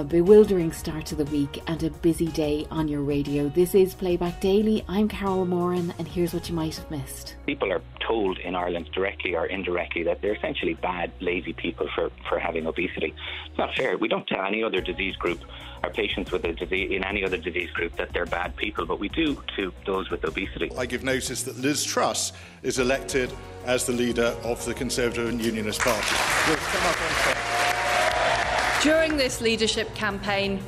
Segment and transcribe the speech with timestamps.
[0.00, 3.50] A bewildering start to the week and a busy day on your radio.
[3.50, 4.82] This is Playback Daily.
[4.88, 7.36] I'm Carol Moran, and here's what you might have missed.
[7.44, 12.10] People are told in Ireland, directly or indirectly, that they're essentially bad, lazy people for,
[12.30, 13.14] for having obesity.
[13.50, 13.98] It's not fair.
[13.98, 15.42] We don't tell any other disease group
[15.84, 19.00] our patients with a disease in any other disease group that they're bad people, but
[19.00, 20.72] we do to those with obesity.
[20.78, 23.30] I give notice that Liz Truss is elected
[23.66, 26.16] as the leader of the Conservative and Unionist Party.
[26.48, 27.40] We'll come up on
[28.80, 30.62] during this leadership campaign,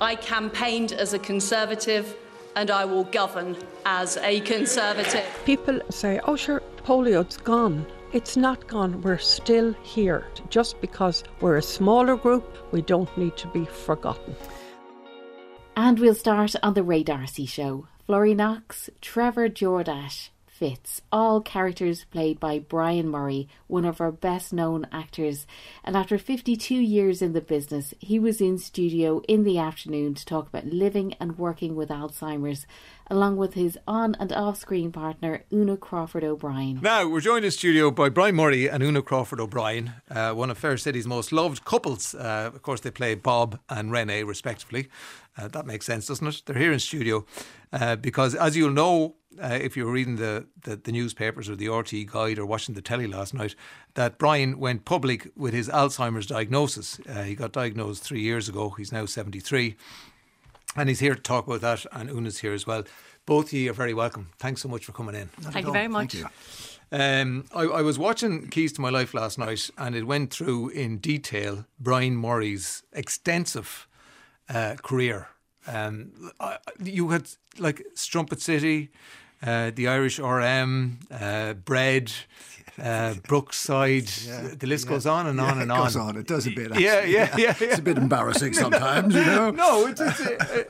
[0.00, 2.16] I campaigned as a Conservative
[2.56, 5.26] and I will govern as a Conservative.
[5.44, 7.86] People say, oh, sure, polio's gone.
[8.12, 9.02] It's not gone.
[9.02, 10.26] We're still here.
[10.48, 14.34] Just because we're a smaller group, we don't need to be forgotten.
[15.76, 17.86] And we'll start on the Ray D'Arcy show.
[18.06, 24.52] Florrie Knox, Trevor Jordache, Fitz, all characters played by Brian Murray, one of our best
[24.52, 25.46] known actors.
[25.82, 30.24] And after 52 years in the business, he was in studio in the afternoon to
[30.26, 32.66] talk about living and working with Alzheimer's
[33.10, 36.78] along with his on and off screen partner, Una Crawford O'Brien.
[36.80, 40.58] Now, we're joined in studio by Brian Murray and Una Crawford O'Brien, uh, one of
[40.58, 42.14] Fair City's most loved couples.
[42.14, 44.88] Uh, of course, they play Bob and Renee, respectively.
[45.36, 46.42] Uh, that makes sense, doesn't it?
[46.46, 47.26] They're here in studio
[47.72, 51.56] uh, because, as you'll know, uh, if you were reading the, the, the, newspapers or
[51.56, 53.54] the RTÉ guide or watching the telly last night,
[53.94, 57.00] that Brian went public with his Alzheimer's diagnosis.
[57.08, 58.70] Uh, he got diagnosed three years ago.
[58.70, 59.76] He's now 73.
[60.76, 62.84] And he's here to talk about that, and Una's here as well.
[63.26, 64.30] Both of you are very welcome.
[64.38, 65.30] Thanks so much for coming in.
[65.42, 66.14] Not Thank you very much.
[66.14, 66.26] You.
[66.92, 70.70] Um, I, I, was watching Keys to My Life last night, and it went through
[70.70, 73.86] in detail Brian Murray's extensive
[74.48, 75.28] uh, career.
[75.66, 76.32] Um,
[76.82, 78.90] you had like Strumpet City,
[79.42, 82.12] uh, the Irish RM, uh, Bread,
[82.82, 84.10] uh, Brookside.
[84.26, 84.90] Yeah, the list yeah.
[84.90, 85.78] goes on and yeah, on and on.
[85.78, 86.16] It goes on.
[86.16, 86.70] It does a bit.
[86.80, 89.50] Yeah, yeah, yeah, It's a bit embarrassing sometimes, you know.
[89.50, 90.20] no, it's, it's,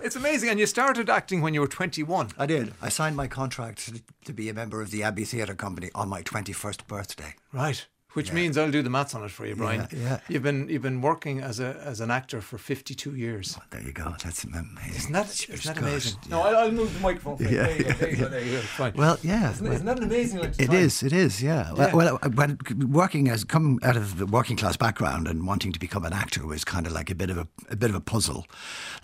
[0.02, 0.50] it's amazing.
[0.50, 2.30] And you started acting when you were 21.
[2.38, 2.72] I did.
[2.82, 3.92] I signed my contract
[4.24, 7.34] to be a member of the Abbey Theatre Company on my 21st birthday.
[7.52, 7.86] Right.
[8.14, 8.34] Which yeah.
[8.34, 9.86] means I'll do the maths on it for you, Brian.
[9.92, 13.14] Yeah, yeah, You've been you've been working as a as an actor for fifty two
[13.14, 13.56] years.
[13.56, 14.14] Oh, there you go.
[14.22, 14.68] That's amazing.
[14.96, 16.18] Isn't that, isn't that amazing?
[16.24, 16.28] Yeah.
[16.30, 17.36] No, I'll, move the microphone.
[17.36, 17.84] For yeah, you.
[17.84, 18.60] There you go, there you go.
[18.60, 18.94] Fine.
[18.96, 19.52] Well, yeah.
[19.52, 20.40] Isn't, isn't that an amazing?
[20.40, 21.02] Like, it is.
[21.02, 21.40] It is.
[21.40, 21.72] Yeah.
[21.72, 25.72] Well, well, uh, when working as coming out of the working class background and wanting
[25.72, 27.96] to become an actor was kind of like a bit of a a bit of
[27.96, 28.46] a puzzle.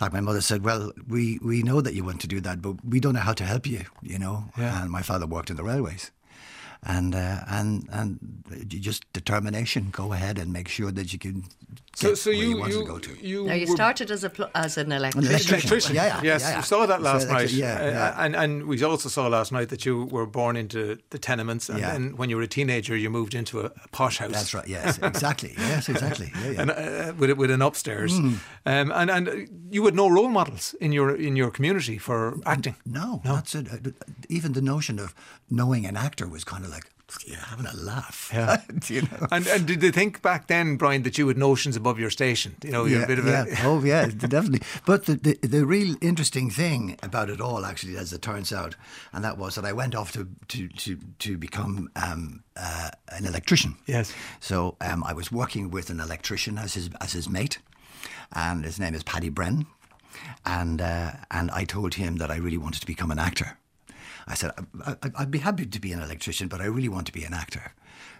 [0.01, 2.83] Like my mother said, "Well, we we know that you want to do that, but
[2.83, 4.49] we don't know how to help you." You know.
[4.57, 4.81] Yeah.
[4.81, 6.11] And my father worked in the railways
[6.83, 9.89] and uh, and and just determination.
[9.91, 11.43] Go ahead and make sure that you can.
[11.95, 15.33] So, so you you, you, you, now you started as a pl- as an electrician.
[15.33, 15.95] An electrician.
[15.95, 16.57] Yeah, yeah, yes, yeah, yeah.
[16.57, 17.51] we saw that last so, night.
[17.51, 18.09] Yeah, yeah.
[18.09, 21.69] Uh, and and we also saw last night that you were born into the tenements,
[21.69, 21.91] and yeah.
[21.91, 24.31] then when you were a teenager, you moved into a, a posh house.
[24.31, 24.67] That's right.
[24.67, 25.53] Yes, exactly.
[25.57, 26.31] yes, exactly.
[26.35, 26.61] Yeah, yeah.
[26.67, 28.37] And, uh, with with an upstairs, mm.
[28.65, 32.75] um, and and you had no role models in your in your community for acting.
[32.85, 33.35] No, no.
[33.35, 33.67] that's it.
[34.29, 35.13] Even the notion of
[35.49, 36.76] knowing an actor was kind of like
[37.25, 38.29] you're having a laugh.
[38.33, 38.61] Yeah.
[38.87, 39.27] you know?
[39.31, 42.55] and, and did they think back then, Brian, that you had notions above your station?
[42.63, 43.45] You know, you're yeah, a bit of yeah.
[43.47, 43.55] a.
[43.67, 44.61] oh, yeah, definitely.
[44.85, 48.75] But the, the, the real interesting thing about it all, actually, as it turns out,
[49.13, 53.25] and that was that I went off to, to, to, to become um, uh, an
[53.25, 53.77] electrician.
[53.85, 54.13] Yes.
[54.39, 57.59] So um, I was working with an electrician as his, as his mate,
[58.33, 59.65] and his name is Paddy Brennan.
[60.45, 63.57] And, uh, and I told him that I really wanted to become an actor.
[64.27, 64.51] I said,
[64.85, 67.33] I, would be happy to be an electrician, but I really want to be an
[67.33, 67.73] actor.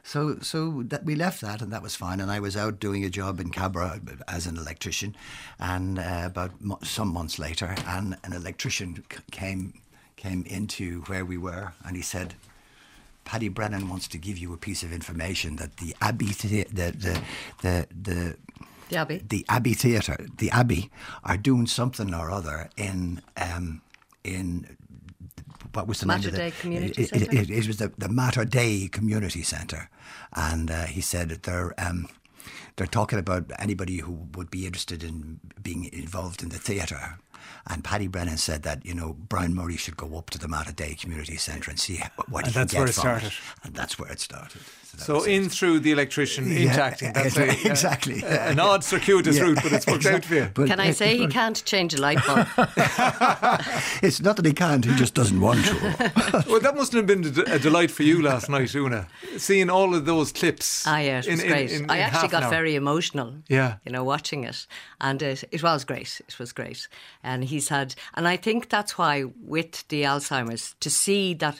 [0.03, 2.21] So, so that we left that, and that was fine.
[2.21, 5.15] And I was out doing a job in Cabra as an electrician,
[5.59, 9.73] and uh, about mo- some months later, and an electrician c- came
[10.15, 12.35] came into where we were, and he said,
[13.23, 16.91] Paddy Brennan wants to give you a piece of information that the Abbey, the, the,
[16.91, 17.21] the,
[17.61, 18.37] the, the
[18.89, 19.21] the Abbey.
[19.27, 20.89] The Abbey Theatre, the Abbey,
[21.23, 23.81] are doing something or other in um,
[24.23, 24.77] in
[25.73, 27.25] what was the Mater name of the Community it, Centre?
[27.25, 29.89] It, it, it, was the, the Mater Dei Community Centre,
[30.33, 32.07] and uh, he said that they're um,
[32.75, 37.17] they're talking about anybody who would be interested in being involved in the theatre.
[37.69, 40.71] And Paddy Brennan said that you know Brian Murray should go up to the Mater
[40.73, 43.21] Dei Community Centre and see what and he that's can get That's where it from
[43.21, 43.27] started.
[43.27, 43.65] it.
[43.65, 44.61] And that's where it started.
[44.97, 45.51] So, so in it.
[45.51, 47.13] through the electrician yeah, into acting.
[47.13, 48.23] That's a, exactly.
[48.23, 50.17] A, an odd circuitous yeah, route, but it's worked exactly.
[50.17, 50.51] out for you.
[50.53, 52.47] But Can I say he can't change a light bulb?
[54.01, 55.73] it's not that he can't; he just doesn't want to.
[56.47, 59.07] well, that must have been a delight for you last night, Una,
[59.37, 60.85] seeing all of those clips.
[60.87, 61.71] Ah, yeah, it was in, great.
[61.71, 63.35] In, in, I actually got very emotional.
[63.47, 64.65] Yeah, you know, watching it,
[64.99, 66.21] and it, it was great.
[66.27, 66.87] It was great,
[67.23, 71.59] and he's had, and I think that's why with the Alzheimer's to see that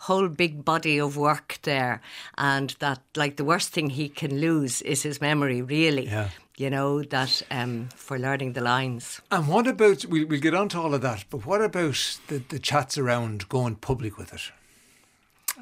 [0.00, 2.00] whole big body of work there
[2.38, 6.30] and that like the worst thing he can lose is his memory really yeah.
[6.56, 9.20] you know, that um, for learning the lines.
[9.30, 12.38] And what about, we'll, we'll get on to all of that, but what about the,
[12.48, 14.52] the chats around going public with it?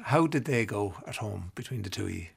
[0.03, 2.27] How did they go at home between the two of you?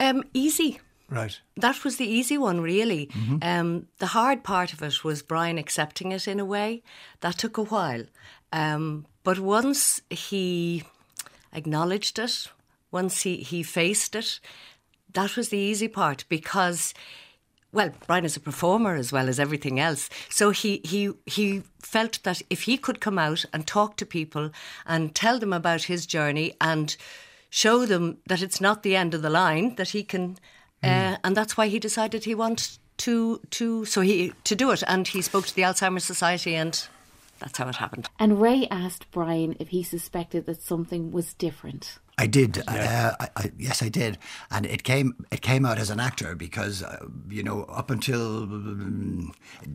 [0.00, 0.80] Um, easy.
[1.10, 1.40] Right.
[1.56, 3.08] That was the easy one, really.
[3.42, 6.82] Um, the hard part of it was Brian accepting it in a way.
[7.20, 8.04] That took a while.
[8.52, 10.84] Um, but once he
[11.52, 12.48] acknowledged it,
[12.90, 14.40] once he, he faced it,
[15.12, 16.94] that was the easy part because
[17.70, 20.08] well, Brian is a performer as well as everything else.
[20.30, 24.50] So he, he he felt that if he could come out and talk to people
[24.86, 26.96] and tell them about his journey and
[27.50, 30.38] show them that it's not the end of the line, that he can,
[30.82, 34.82] uh, and that's why he decided he wanted to to so he to do it.
[34.86, 36.88] And he spoke to the Alzheimer's Society, and
[37.38, 38.08] that's how it happened.
[38.18, 41.98] And Ray asked Brian if he suspected that something was different.
[42.20, 42.58] I did.
[42.66, 44.18] Uh, I, I, yes, I did,
[44.50, 45.14] and it came.
[45.30, 49.32] It came out as an actor because uh, you know up until um,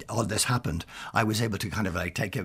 [0.09, 0.83] all this happened,
[1.13, 2.41] I was able to kind of like take a,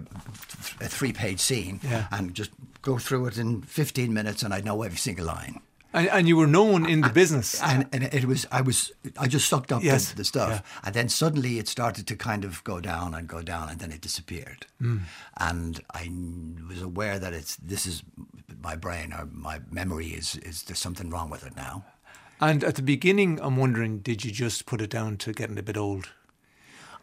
[0.80, 2.06] a three-page scene Yeah.
[2.12, 5.60] and just go through it in fifteen minutes, and I know every single line.
[5.92, 7.62] And, and you were known in the business.
[7.62, 10.60] And, and it was, I was, I just sucked up Yes, the, the stuff, yeah.
[10.84, 13.90] and then suddenly it started to kind of go down and go down, and then
[13.90, 14.66] it disappeared.
[14.80, 14.98] Hmm.
[15.38, 16.10] And I
[16.68, 18.02] was aware that it's this is
[18.62, 21.84] my brain or my memory is is there's something wrong with it now.
[22.40, 25.62] And at the beginning, I'm wondering, did you just put it down to getting a
[25.62, 26.10] bit old?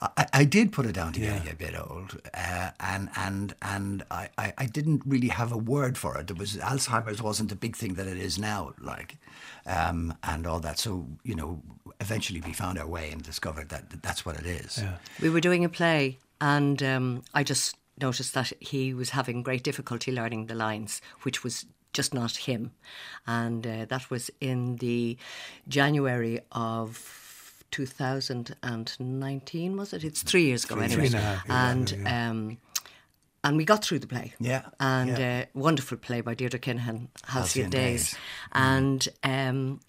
[0.01, 1.33] I, I did put it down to Yeah.
[1.39, 5.57] getting a bit old, uh, and and and I, I, I didn't really have a
[5.57, 6.29] word for it.
[6.29, 9.17] It was Alzheimer's wasn't the big thing that it is now, like,
[9.65, 10.79] um, and all that.
[10.79, 11.61] So you know,
[12.01, 14.83] eventually we found our way and discovered that that's what it is.
[15.21, 19.63] We were doing a play, and um, I just noticed that he was having great
[19.63, 22.71] difficulty learning the lines, which was just not him.
[23.25, 25.17] And uh, that was in the
[25.69, 27.24] January of
[27.75, 30.03] 2019, was it?
[30.03, 30.95] It's three years ago, Three- anyway.
[30.97, 32.57] three and a half, yeah, and um,
[33.43, 34.33] and we got through the play.
[34.39, 35.43] Yeah, And yeah.
[35.43, 38.11] Uh, wonderful play by Deirdre Kinahan, Halcyon Days.
[38.11, 38.15] Days.
[38.53, 39.79] And um,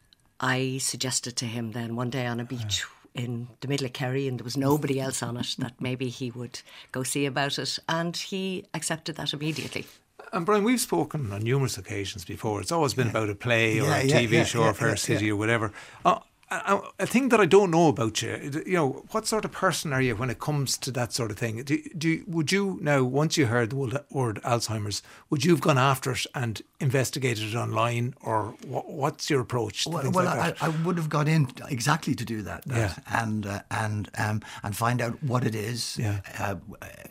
[0.40, 2.84] I suggested to him then one day on a beach
[3.14, 6.30] in the middle of Kerry and there was nobody else on it that maybe he
[6.32, 6.60] would
[6.92, 7.78] go see about it.
[7.88, 9.86] And he accepted that immediately.
[10.34, 12.60] And Brian, we've spoken on numerous occasions before.
[12.60, 14.88] It's always been about a play or Yeah, a TV yeah, show yeah, or Fair
[14.90, 15.32] yeah, City yeah.
[15.32, 15.72] or whatever.
[16.04, 16.18] Uh,
[16.50, 19.92] a, a thing that I don't know about you, you know, what sort of person
[19.92, 21.62] are you when it comes to that sort of thing?
[21.64, 23.76] Do, do would you now, once you heard the
[24.10, 29.28] word, Alzheimer's, would you have gone after it and investigated it online, or what, what's
[29.28, 29.84] your approach?
[29.84, 30.66] To Well, well like I.
[30.66, 33.20] I would have got in exactly to do that, that Yeah.
[33.22, 35.98] and uh, and um, and find out what it is.
[35.98, 36.20] Yeah.
[36.38, 36.56] Uh,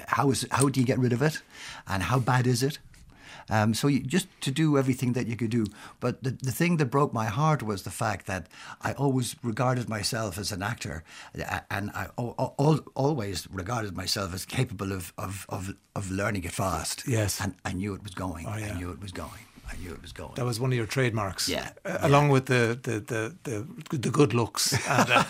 [0.08, 1.42] how is how do you get rid of it,
[1.88, 2.80] and how bad is it?
[3.50, 5.66] Um, so you, just to do everything that you could do.
[6.00, 8.48] But the, the thing that broke my heart was the fact that
[8.82, 11.04] I always regarded myself as an actor,
[11.70, 16.52] and I al- al- always regarded myself as capable of, of, of, of learning it
[16.52, 17.04] fast.
[17.08, 17.40] Yes.
[17.42, 18.48] And I knew it was going.
[18.48, 18.74] Oh, yeah.
[18.74, 19.46] I knew it was going.
[19.76, 20.34] I knew it was going.
[20.36, 21.50] That was one of your trademarks.
[21.50, 23.36] Yeah, Uh, Along with the, the, the,
[23.90, 25.24] the, the good looks and, uh,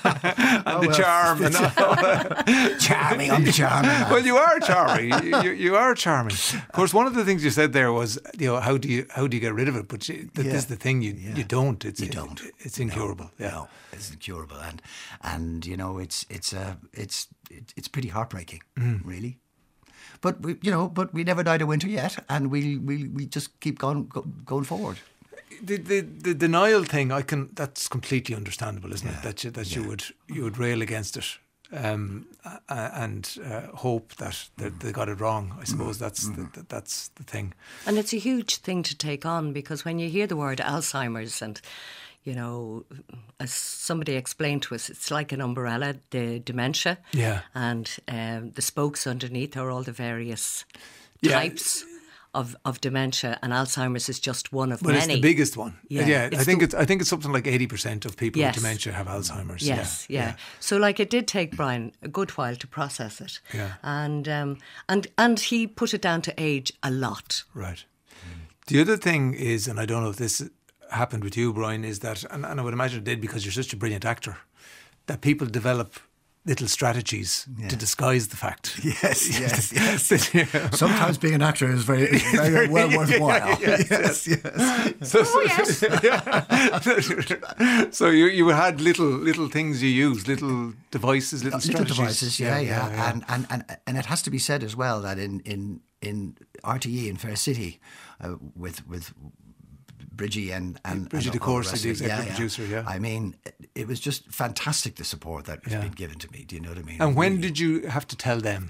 [0.65, 1.43] and the well, charm.
[1.43, 2.77] And all.
[2.79, 3.91] charming, I'm charming.
[4.11, 5.09] well, you are charming.
[5.23, 6.33] You, you, you are charming.
[6.33, 9.05] Of course, one of the things you said there was, you know, how do you
[9.09, 9.87] how do you get rid of it?
[9.87, 10.53] But you, that Yeah.
[10.57, 11.01] is the thing.
[11.01, 11.35] You Yeah.
[11.35, 11.83] you don't.
[11.85, 12.39] It's You don't.
[12.59, 13.31] It's incurable.
[13.39, 13.51] No, yeah.
[13.51, 14.81] no, it's incurable, and
[15.21, 19.01] and you know it's it's uh, it's it, it's pretty heartbreaking, Mm.
[19.05, 19.37] really.
[20.21, 23.25] But we, you know, but we never died of winter yet, and we we, we
[23.25, 24.97] just keep going go, going forward.
[25.61, 27.49] The, the the denial thing, I can.
[27.53, 29.21] That's completely understandable, isn't it?
[29.23, 31.39] That you, that you would you would rail against it.
[31.71, 32.59] Um, uh,
[32.93, 35.57] and uh, hope that, that they got it wrong.
[35.59, 37.53] I suppose that's the, that, that's the thing.
[37.87, 41.41] And it's a huge thing to take on because when you hear the word Alzheimer's
[41.41, 41.59] and
[42.25, 42.83] you know,
[43.39, 46.97] as somebody explained to us, it's like an umbrella, the dementia.
[47.13, 47.41] Yeah.
[47.53, 50.65] And um, the spokes underneath are all the various
[51.21, 51.39] Yeah.
[51.39, 51.83] types
[52.33, 54.97] of, of dementia, and Alzheimer's is just one of But many.
[54.97, 55.73] it's the biggest one.
[55.87, 58.41] Yeah, Yeah, I think the- it's I think it's something like eighty percent of people
[58.41, 58.55] Yes.
[58.55, 59.61] with dementia have Alzheimer's.
[59.63, 60.33] Yes, yeah.
[60.59, 63.39] So like it did take Brian a good while to process it.
[63.53, 63.73] Yeah.
[63.83, 64.57] And um
[64.89, 67.43] and and he put it down to age a lot.
[67.53, 67.85] Right.
[68.67, 70.41] The other thing is, and I don't know if this
[70.91, 73.51] happened with you, Brian, is that, and, and I would imagine it did because you're
[73.51, 74.37] such a brilliant actor,
[75.07, 75.95] that people develop
[76.45, 78.79] little strategies to disguise the fact.
[78.83, 80.09] Yes, yes, yes.
[80.09, 83.57] That, you know, Sometimes being an actor is very, is very well worthwhile.
[83.59, 85.09] Yes, yes, yes.
[85.09, 85.41] So, so,
[86.03, 87.89] yeah.
[87.89, 91.97] so you you had little little things you used, little devices, little, little strategies.
[91.97, 95.17] devices, yeah, yeah, And, and and and it has to be said as well that
[95.17, 97.79] in in in RTE in Fair City,
[98.21, 99.13] uh, with with
[100.15, 102.03] Bridgie and and Bridgie and de all Courcy, rest the of it.
[102.05, 102.83] executive producer, yeah.
[102.95, 105.81] I mean, it, it was just fantastic the support that has Yeah.
[105.81, 106.45] been given to me.
[106.47, 107.01] Do you know what I mean?
[107.01, 107.41] And when Really.
[107.47, 108.69] did you have to tell them?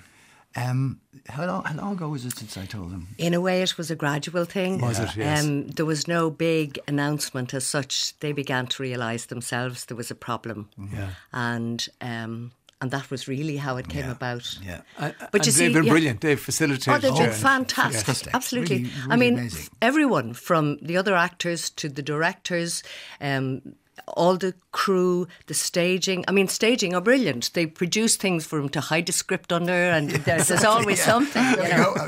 [0.57, 3.07] um how long how long ago was it since I told them?
[3.17, 4.79] In a way, it was a gradual thing.
[4.79, 5.15] Was it?
[5.17, 5.43] Yes.
[5.43, 8.17] Um, there was no big announcement as such.
[8.19, 10.69] They began to realise themselves there was a problem.
[10.93, 11.09] Yeah.
[11.33, 12.51] And um,
[12.85, 14.11] and that was really how it came Yeah.
[14.11, 14.57] about.
[14.63, 14.81] Yeah.
[14.99, 15.91] And, But you and see, they've been yeah.
[15.91, 16.21] brilliant.
[16.21, 16.93] They've facilitated.
[16.93, 18.05] Oh, they've been fantastic.
[18.05, 18.35] Fantastic.
[18.35, 18.77] Absolutely.
[18.83, 19.69] Really, I mean, amazing.
[19.81, 22.83] everyone from the other actors to the directors,
[23.19, 23.61] um,
[24.09, 26.25] all the crew, the staging.
[26.27, 27.51] I mean, staging are brilliant.
[27.53, 31.43] They produce things for them to hide the script under, and there's, there's always something.
[31.43, 31.93] You know?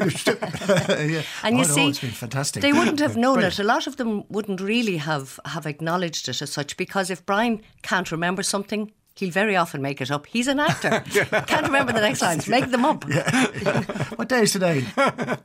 [0.69, 1.23] yeah.
[1.43, 2.61] And oh, you no, see, it's been fantastic.
[2.61, 3.59] They wouldn't have known Brilliant.
[3.59, 3.63] it.
[3.63, 7.61] A lot of them wouldn't really have, have acknowledged it as such because if Brian
[7.81, 10.25] can't remember something, he'll very often make it up.
[10.27, 11.03] He's an actor.
[11.47, 12.47] can't remember the next lines.
[12.47, 13.03] Make them up.
[14.17, 14.83] What day is today?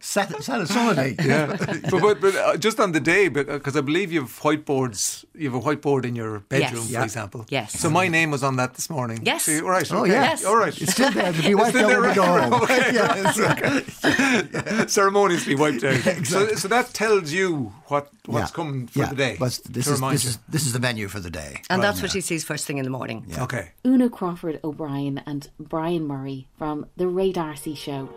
[0.00, 1.17] Saturday, Saturday, Sunday.
[1.25, 1.57] Yeah,
[1.91, 5.25] but, but, but uh, just on the day, because I believe you have whiteboards.
[5.35, 6.87] You have a whiteboard in your bedroom, Yes.
[6.87, 7.05] for Yeah.
[7.05, 7.45] example.
[7.49, 7.79] Yes.
[7.79, 9.21] So my name was on that this morning.
[9.25, 9.45] Yes.
[9.45, 9.93] So you- all right.
[9.93, 10.12] Oh, okay.
[10.12, 10.23] yeah.
[10.31, 10.45] Yes.
[10.45, 10.81] All right.
[10.83, 12.62] It's still there to be wiped still out when we go there, home.
[12.62, 12.95] okay.
[12.95, 16.26] Yeah, it's- Ceremoniously wiped out.
[16.26, 18.57] so, so that tells you what what's yeah.
[18.57, 19.11] coming for Yeah.
[19.11, 19.37] the day.
[19.39, 20.31] But this to is this you.
[20.31, 21.53] is this is the menu for the day.
[21.71, 22.15] And Right that's what now.
[22.19, 23.27] he sees first thing in the morning.
[23.39, 23.65] Okay.
[23.85, 28.09] Una Crawford O'Brien and Brian Murray from The Ray D'Arcy Show.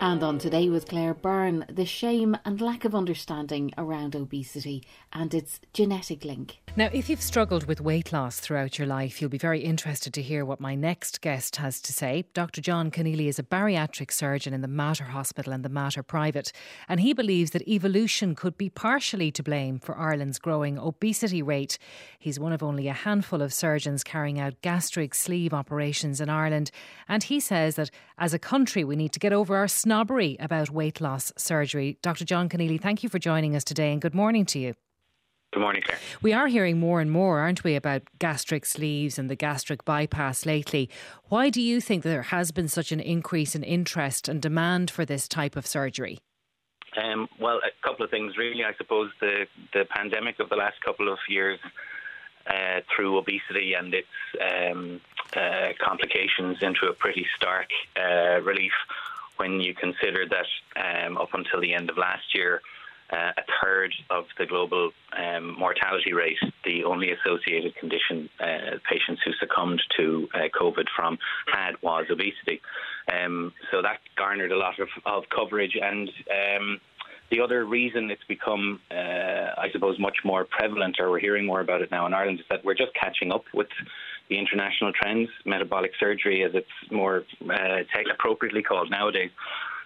[0.00, 5.34] And on Today with Claire Byrne, the shame and lack of understanding around obesity and
[5.34, 6.58] its genetic link.
[6.76, 10.22] Now, if you've struggled with weight loss throughout your life, you'll be very interested to
[10.22, 12.26] hear what my next guest has to say.
[12.32, 12.60] Dr.
[12.60, 16.52] John Conneely is a bariatric surgeon in the Mater Hospital and the Mater Private,
[16.88, 21.76] and he believes that evolution could be partially to blame for Ireland's growing obesity rate.
[22.20, 26.70] He's one of only a handful of surgeons carrying out gastric sleeve operations in Ireland,
[27.08, 30.68] and he says that as a country, we need to get over our snobbery about
[30.68, 31.96] weight loss surgery.
[32.02, 32.26] Dr.
[32.26, 34.74] John Conneely, thank you for joining us today, and good morning to you.
[35.50, 35.98] Good morning, Claire.
[36.20, 40.44] We are hearing more and more, aren't we, about gastric sleeves and the gastric bypass
[40.44, 40.90] lately.
[41.30, 45.06] Why do you think there has been such an increase in interest and demand for
[45.06, 46.18] this type of surgery?
[47.02, 48.64] Um, well, a couple of things, really.
[48.64, 51.60] I suppose the, the pandemic of the last couple of years
[52.46, 55.00] uh, threw obesity and its um,
[55.34, 58.72] uh, complications into a pretty stark uh, relief
[59.38, 62.60] when you consider that um, up until the end of last year,
[63.10, 69.22] uh, a third of the global um, mortality rate, the only associated condition uh, patients
[69.24, 71.18] who succumbed to uh, COVID from
[71.50, 72.60] had was obesity.
[73.10, 76.10] Um, so that garnered a lot of, of coverage and.
[76.30, 76.80] Um,
[77.30, 78.94] the other reason it's become, uh,
[79.58, 82.46] I suppose, much more prevalent, or we're hearing more about it now in Ireland, is
[82.48, 83.68] that we're just catching up with
[84.28, 85.28] the international trends.
[85.44, 87.78] Metabolic surgery, as it's more uh,
[88.12, 89.30] appropriately called nowadays,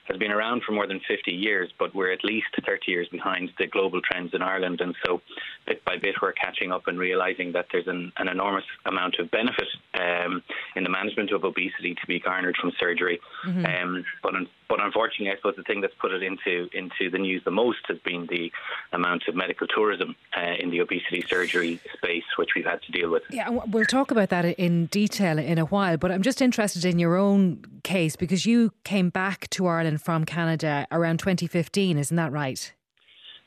[0.08, 3.50] has been around for more than 50 years, but we're at least 30 years behind
[3.58, 4.80] the global trends in Ireland.
[4.80, 5.20] And so,
[5.66, 9.30] bit by bit, we're catching up and realizing that there's an, an enormous amount of
[9.30, 10.42] benefit um,
[10.76, 13.20] in the management of obesity to be garnered from surgery.
[13.66, 17.18] Um, but, un- but unfortunately, I suppose the thing that's put it into into the
[17.18, 18.50] news the most has been the
[18.92, 23.10] amount of medical tourism uh, in the obesity surgery space, which we've had to deal
[23.10, 23.22] with.
[23.30, 26.98] Yeah, we'll talk about that in detail in a while, but I'm just interested in
[26.98, 32.32] your own case because you came back to Ireland from Canada around 2015, isn't that
[32.32, 32.72] right?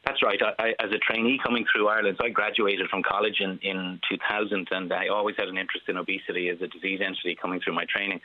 [0.05, 0.39] That's right.
[0.41, 3.99] I, I, as a trainee coming through Ireland, so I graduated from college in, in
[4.09, 7.73] 2000, and I always had an interest in obesity as a disease entity coming through
[7.73, 8.21] my training.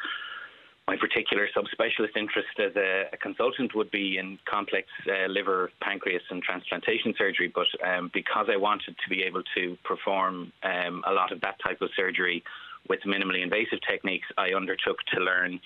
[0.86, 6.22] My particular subspecialist interest as a, a consultant would be in complex uh, liver, pancreas,
[6.30, 7.50] and transplantation surgery.
[7.54, 11.56] But um, because I wanted to be able to perform um, a lot of that
[11.64, 12.42] type of surgery
[12.88, 15.60] with minimally invasive techniques, I undertook to learn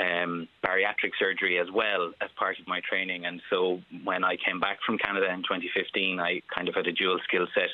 [0.00, 3.26] um, bariatric surgery as well as part of my training.
[3.26, 6.92] And so when I came back from Canada in 2015, I kind of had a
[6.92, 7.70] dual skill set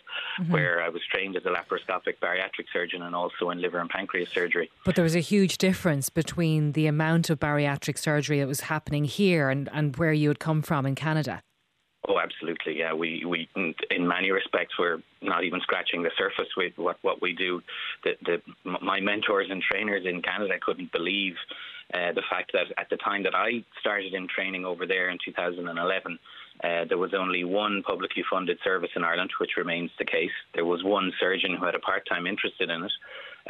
[0.50, 4.30] where I was trained as a laparoscopic bariatric surgeon and also in liver and pancreas
[4.30, 4.70] surgery.
[4.84, 9.04] But there was a huge difference between the amount of bariatric surgery that was happening
[9.04, 11.42] here and, and where you had come from in Canada.
[12.08, 12.78] Oh, absolutely.
[12.78, 17.22] Yeah, we, we in many respects we're not even scratching the surface with what, what
[17.22, 17.62] we do.
[18.02, 21.36] The, the my mentors and trainers in Canada couldn't believe
[21.92, 25.18] uh, the fact that at the time that I started in training over there in
[25.24, 26.18] 2011.
[26.62, 30.30] Uh, there was only one publicly funded service in Ireland, which remains the case.
[30.54, 32.92] There was one surgeon who had a part-time interest in it,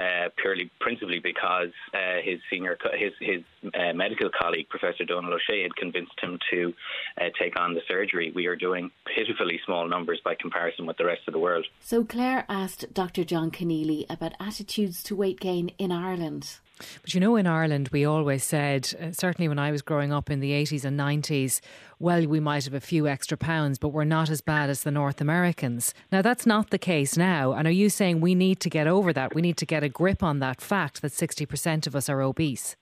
[0.00, 3.42] uh, purely principally because uh, his senior, co- his his
[3.74, 6.72] uh, medical colleague, Professor Donal O'Shea, had convinced him to
[7.20, 8.32] uh, take on the surgery.
[8.34, 11.66] We are doing pitifully small numbers by comparison with the rest of the world.
[11.80, 13.24] So Claire asked Dr.
[13.24, 16.60] John Conneely about attitudes to weight gain in Ireland.
[17.02, 20.30] But you know, in Ireland, we always said, uh, certainly when I was growing up
[20.30, 21.60] in the 80s and 90s,
[21.98, 24.90] well, we might have a few extra pounds, but we're not as bad as the
[24.90, 25.94] North Americans.
[26.10, 27.52] Now, that's not the case now.
[27.52, 29.34] And are you saying we need to get over that?
[29.34, 32.76] We need to get a grip on that fact that 60% of us are obese?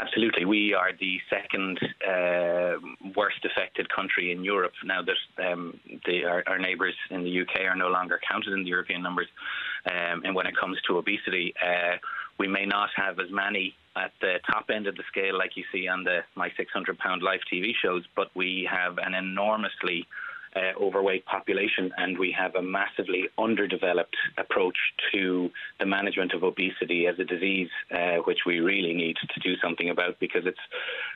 [0.00, 0.44] Absolutely.
[0.44, 2.80] We are the second uh,
[3.14, 5.78] worst affected country in Europe now that um,
[6.26, 9.28] our, our, neighbours in the UK are no longer counted in the European numbers.
[9.86, 11.96] Um, and when it comes to obesity, uh,
[12.38, 15.64] we may not have as many at the top end of the scale like you
[15.72, 20.06] see on the My 600 Pound Life TV shows, but we have an enormously
[20.56, 24.76] uh, overweight population, and we have a massively underdeveloped approach
[25.12, 25.50] to
[25.80, 29.90] the management of obesity as a disease, uh, which we really need to do something
[29.90, 30.58] about because it's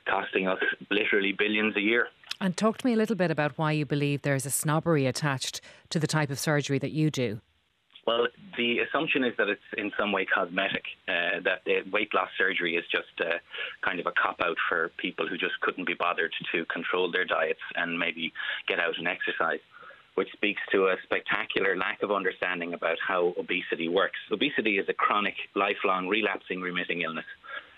[0.09, 0.59] costing us
[0.91, 2.09] literally billions a year.
[2.41, 5.61] And talk to me a little bit about why you believe there's a snobbery attached
[5.91, 7.41] to the type of surgery that you do.
[8.09, 11.61] Well, the assumption is that it's in some way cosmetic, uh, that
[11.93, 13.39] weight loss surgery is just a,
[13.85, 17.27] kind of a cop out for people who just couldn't be bothered to control their
[17.27, 18.33] diets and maybe
[18.67, 19.61] get out and exercise,
[20.15, 24.19] which speaks to a spectacular lack of understanding about how obesity works.
[24.33, 27.27] Obesity is a chronic, lifelong, relapsing, remitting illness.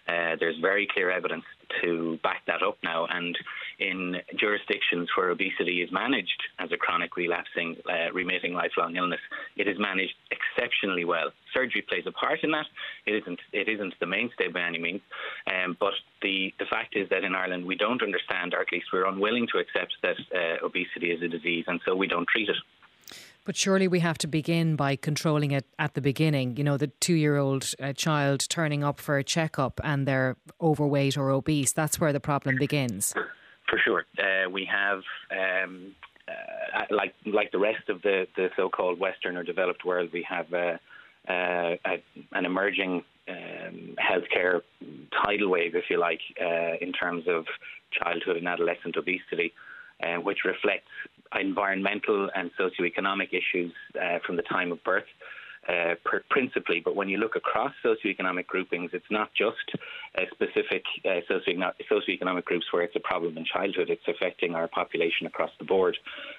[0.07, 1.45] Uh, there's very clear evidence
[1.83, 3.07] to back that up now.
[3.07, 3.37] And
[3.79, 9.21] in jurisdictions where obesity is managed as a chronic, relapsing, uh, remitting lifelong illness,
[9.61, 11.31] it is managed exceptionally well.
[11.53, 12.67] Surgery plays a part in that.
[13.07, 13.41] It isn't.
[13.53, 15.03] It isn't the mainstay by any means.
[15.47, 18.87] Um, but the the fact is that in Ireland we don't understand, or at least
[18.93, 22.49] we're unwilling to accept that uh, obesity is a disease, and so we don't treat
[22.49, 22.57] it.
[23.45, 26.57] But surely we have to begin by controlling it at the beginning.
[26.57, 30.37] You know, the two year old uh, child turning up for a checkup and they're
[30.61, 31.73] overweight or obese.
[31.73, 33.15] That's where the problem begins.
[33.69, 34.05] For sure.
[34.19, 35.03] Uh, we have.
[35.31, 35.95] Um,
[36.29, 40.53] uh, like like the rest of the, the so-called Western or developed world, we have
[40.53, 40.77] uh,
[41.29, 44.61] uh, a, an emerging um, healthcare
[45.25, 47.45] tidal wave, if you like, uh, in terms of
[47.93, 49.53] childhood and adolescent obesity,
[50.03, 50.91] uh, which reflects
[51.39, 55.05] environmental and socioeconomic issues uh, from the time of birth.
[55.69, 55.95] Uh,
[56.31, 59.71] principally, but when you look across socioeconomic groupings, it's not just
[60.33, 63.91] specific uh, socioeconomic groups where it's a problem in childhood.
[63.91, 65.99] It's affecting our population across the board,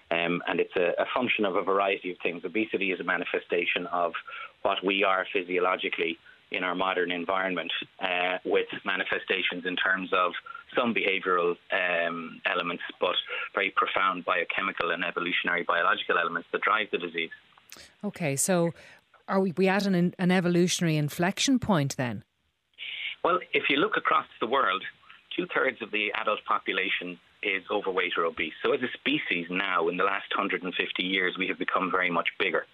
[0.10, 2.44] um, and it's a, a, function of a variety of things.
[2.44, 4.12] Obesity is a manifestation of
[4.64, 6.18] what we are physiologically
[6.52, 10.34] in our modern environment, uh, with manifestations in terms of
[10.76, 13.16] some behavioural um, elements, but
[13.54, 17.30] very profound biochemical and evolutionary biological elements that drive the disease.
[18.04, 18.74] Okay, so
[19.32, 22.24] are we, at an, an evolutionary inflection point then?
[23.24, 24.84] Well, if you look across the world,
[25.36, 28.54] two thirds of the adult population is overweight or obese.
[28.64, 32.28] So, as a species now, in the last 150 years, we have become very much
[32.38, 32.66] bigger.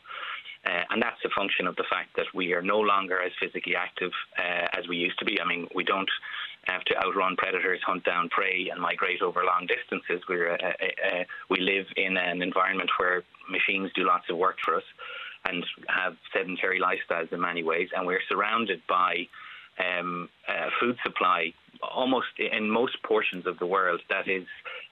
[0.66, 3.76] Uh, and that's a function of the fact that we are no longer as physically
[3.76, 5.40] active uh, as we used to be.
[5.40, 6.10] I mean, we don't
[6.64, 10.22] have to outrun predators, hunt down prey, and migrate over long distances.
[10.28, 14.58] We're, uh, uh, uh, we live in an environment where machines do lots of work
[14.66, 14.84] for us
[15.48, 19.28] and have sedentary lifestyles in many ways, and we're surrounded by
[19.80, 24.46] um, uh, food supply almost in most portions of the world that is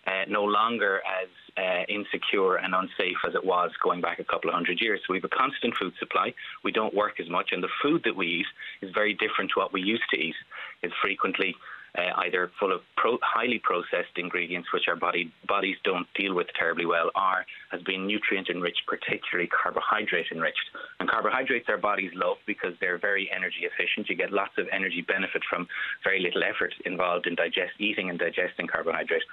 [0.05, 4.49] uh, no longer as uh, insecure and unsafe as it was going back a couple
[4.49, 4.99] of hundred years.
[5.05, 6.33] So we have a constant food supply.
[6.63, 8.45] We don't work as much, and the food that we eat
[8.81, 10.35] is very different to what we used to eat.
[10.83, 11.55] It's frequently
[11.97, 16.47] uh, either full of pro- highly processed ingredients which our body bodies don't deal with
[16.57, 20.69] terribly well, or has been nutrient enriched, particularly carbohydrate enriched.
[20.99, 24.09] And carbohydrates our bodies love because they're very energy efficient.
[24.09, 25.67] You get lots of energy benefit from
[26.03, 29.23] very little effort involved in digest eating and digesting carbohydrate.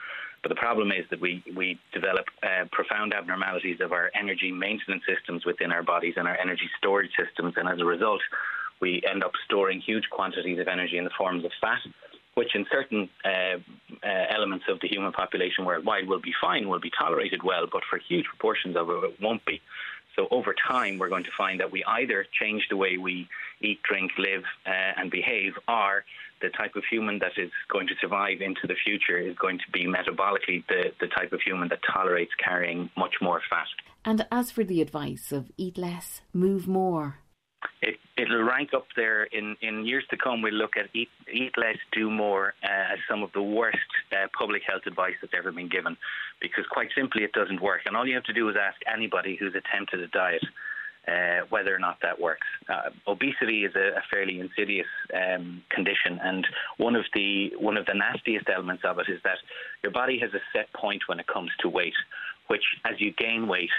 [0.43, 5.05] But the problem is that we, we develop uh, profound abnormalities of our energy maintenance
[5.07, 7.55] systems within our bodies and our energy storage systems.
[7.57, 8.21] And as a result,
[8.81, 11.79] we end up storing huge quantities of energy in the forms of fat
[12.35, 16.81] which in certain uh, uh, elements of the human population worldwide will be fine, will
[16.81, 19.61] be tolerated well, but for huge proportions of it, it won't be.
[20.17, 23.29] So over time, we're going to find that we either change the way we
[23.63, 26.05] eat, drink, live, uh, and behave, or
[26.43, 29.71] the type of human that is going to survive into the future is going to
[29.73, 33.69] be metabolically the, the type of human that tolerates carrying much more fat.
[34.05, 37.19] And as for the advice of eat less, move more,
[37.81, 40.43] it, it'll rank up there in, in years to come.
[40.43, 43.79] We'll look at eat, eat less, do more uh, as some of the worst
[44.13, 45.97] uh, public health advice that's ever been given,
[46.41, 47.83] because quite simply it doesn't work.
[47.87, 50.45] And all you have to do is ask anybody who's attempted a diet
[51.09, 52.47] uh, whether or not that works.
[52.69, 56.47] Uh, obesity is a, a fairly insidious um, condition, and
[56.77, 59.39] one of the one of the nastiest elements of it is that
[59.83, 61.95] your body has a set point when it comes to weight,
[62.47, 63.71] which as you gain weight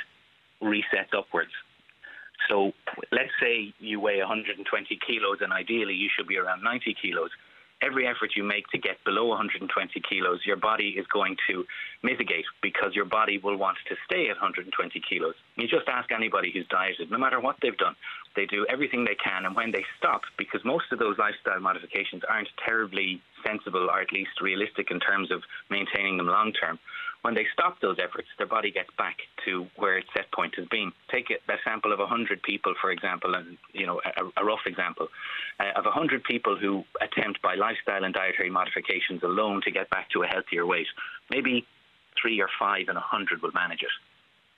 [0.62, 1.52] resets upwards.
[2.50, 2.74] So
[3.12, 7.30] let's say you weigh 120 kilos and ideally you should be around 90 kilos
[7.84, 9.68] every effort you make to get below 120
[10.08, 11.66] kilos, your body is going to
[12.02, 14.72] mitigate because your body will want to stay at 120
[15.08, 15.36] kilos.
[15.58, 17.96] You just ask anybody who's dieted, no matter what they've done,
[18.36, 22.24] they do everything they can, and when they stop, because most of those lifestyle modifications
[22.28, 26.80] aren't terribly sensible or at least realistic in terms of maintaining them long term
[27.24, 30.68] when they stop those efforts, their body gets back to where its set point has
[30.68, 30.92] been.
[31.10, 34.66] Take a, a sample of 100 people, for example, and you know a, a rough
[34.66, 35.08] example
[35.60, 40.10] uh, of 100 people who attempt by lifestyle and dietary modifications alone to get back
[40.12, 40.88] to a healthier weight.
[41.30, 41.66] Maybe
[42.22, 43.96] three or five in 100 will manage it.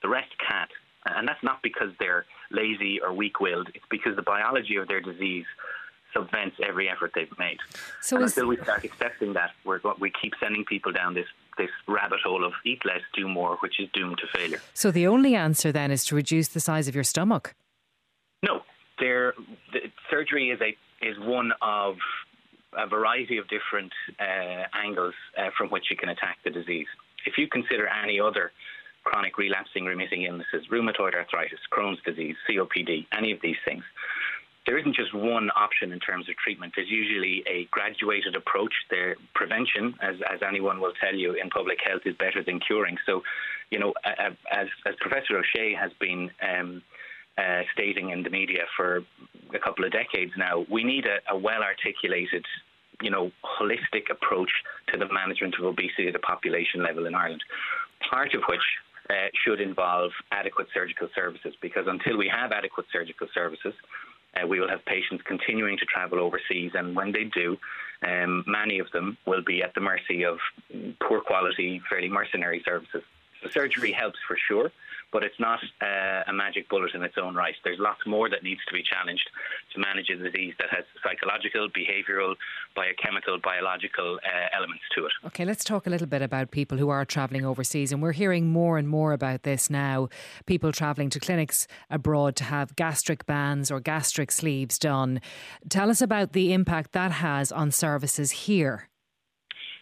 [0.02, 0.72] The rest can't.
[1.06, 5.02] And that's not because they're lazy or weak willed, it's because the biology of their
[5.02, 5.46] disease
[6.16, 7.58] subvents every effort they've made.
[8.02, 12.20] So until we start accepting that, we're, we keep sending people down this this rabbit
[12.24, 14.62] hole of eat less, do more, which is doomed to failure.
[14.74, 17.56] So the only answer then is to reduce the size of your stomach.
[18.44, 18.62] No,
[19.00, 19.34] there.
[19.74, 21.96] The, surgery is a is one of
[22.78, 26.88] a variety of different uh, angles uh, from which you can attack the disease.
[27.26, 28.52] If you consider any other
[29.04, 33.84] chronic relapsing remitting illnesses, rheumatoid arthritis, Crohn's disease, COPD, any of these things,
[34.66, 36.74] there isn't just one option in terms of treatment.
[36.76, 38.74] There's usually a graduated approach.
[38.90, 42.98] There, prevention, as, as anyone will tell you in public health, is better than curing.
[43.06, 43.22] So,
[43.70, 44.34] you know, as,
[44.86, 46.82] as Professor O'Shea has been um,
[47.38, 49.04] uh, stating in the media for
[49.54, 52.46] a couple of decades now, we need a, a well articulated
[53.02, 54.52] you know, holistic approach
[54.88, 57.44] to the management of obesity at a population level in Ireland.
[58.10, 58.62] Part of which
[59.10, 63.74] uh, should involve adequate surgical services because until we have adequate surgical services,
[64.36, 67.58] uh, we will have patients continuing to travel overseas, and when they do,
[68.06, 70.38] um, many of them will be at the mercy of
[71.02, 73.04] poor quality, fairly mercenary services.
[73.42, 74.72] So surgery helps for sure,
[75.16, 77.56] but it's not uh, a magic bullet in its own right.
[77.64, 79.24] There's lots more that needs to be challenged
[79.74, 82.36] to manage a disease that has psychological, behavioural,
[82.76, 85.14] biochemical, biological uh, elements to it.
[85.28, 88.48] Okay, let's talk a little bit about people who are travelling overseas, and we're hearing
[88.48, 90.10] more and more about this now.
[90.48, 95.22] People travelling to clinics abroad to have gastric bands or gastric sleeves done.
[95.70, 98.90] Tell us about the impact that has on services here.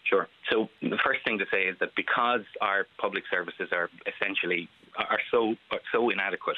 [0.08, 0.28] Sure.
[0.52, 5.20] So the first thing to say is that because our public services are essentially are
[5.30, 6.56] so are so inadequate,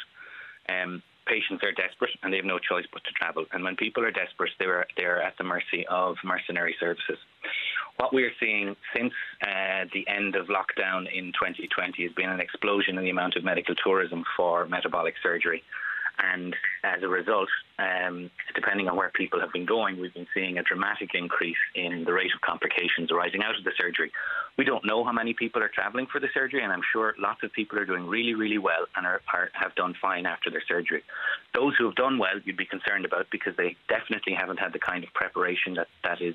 [0.69, 3.45] um, patients are desperate and they have no choice but to travel.
[3.53, 7.19] And when people are desperate, they're they're at the mercy of mercenary services.
[7.97, 12.41] What we are seeing since uh, the end of lockdown in 2020 has been an
[12.41, 15.63] explosion in the amount of medical tourism for metabolic surgery.
[16.19, 20.59] And as a result, um, depending on where people have been going, we've been seeing
[20.59, 24.11] a dramatic increase in the rate of complications arising out of the surgery.
[24.57, 27.43] We don't know how many people are travelling for the surgery, and I'm sure lots
[27.43, 30.63] of people are doing really, really well and are, are, have done fine after their
[30.67, 31.03] surgery.
[31.53, 34.79] Those who have done well, you'd be concerned about because they definitely haven't had the
[34.79, 36.35] kind of preparation that, that is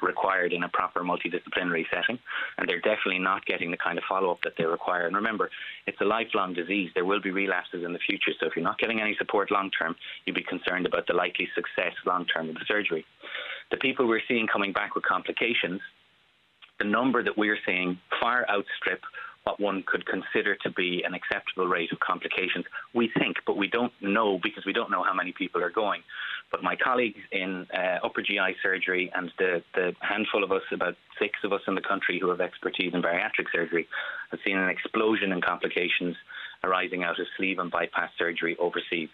[0.00, 2.18] required in a proper multidisciplinary setting,
[2.56, 5.06] and they're definitely not getting the kind of follow up that they require.
[5.06, 5.50] And remember,
[5.86, 6.90] it's a lifelong disease.
[6.94, 9.70] There will be relapses in the future, so if you're not getting any support long
[9.70, 13.04] term, you'd be concerned about the likely success long term of the surgery.
[13.70, 15.80] The people we're seeing coming back with complications
[16.78, 19.00] the number that we're seeing far outstrip
[19.44, 22.66] what one could consider to be an acceptable rate of complications.
[22.92, 26.02] We think, but we don't know because we don't know how many people are going.
[26.50, 30.96] But my colleagues in uh, upper GI surgery and the, the handful of us, about
[31.18, 33.88] six of us in the country who have expertise in bariatric surgery,
[34.30, 36.16] have seen an explosion in complications
[36.62, 39.08] arising out of sleeve and bypass surgery overseas.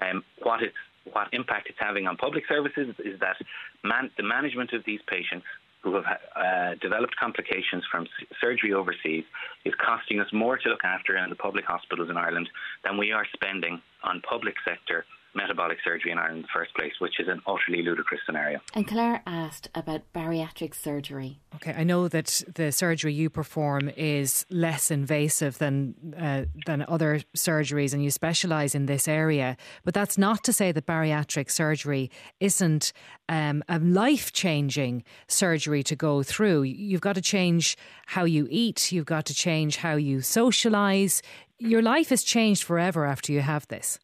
[0.00, 0.74] Um, what it's
[1.12, 3.36] what impact it's having on public services is that
[3.84, 5.46] man, the management of these patients
[5.82, 6.04] who have
[6.36, 8.06] uh, developed complications from
[8.40, 9.24] surgery overseas
[9.64, 12.48] is costing us more to look after in the public hospitals in Ireland
[12.84, 16.92] than we are spending on public sector metabolic surgery in Ireland in the first place,
[16.98, 18.60] which is an utterly ludicrous scenario.
[18.74, 21.40] And Claire asked about bariatric surgery.
[21.56, 27.20] Okay, I know that the surgery you perform is less invasive than uh, than other
[27.36, 29.56] surgeries, and you specialise in this area.
[29.84, 32.92] But that's not to say that bariatric surgery isn't
[33.28, 36.62] um, a life changing surgery to go through.
[36.62, 38.92] You've got to change how you eat.
[38.92, 41.22] You've got to change how you socialise.
[41.58, 43.98] Your life is changed forever after you have this.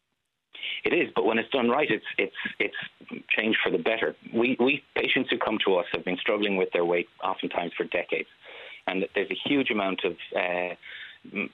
[0.83, 4.15] It is, but when it's done right, it's it's it's changed for the better.
[4.33, 7.85] We we patients who come to us have been struggling with their weight oftentimes for
[7.85, 8.29] decades,
[8.87, 10.75] and there's a huge amount of uh,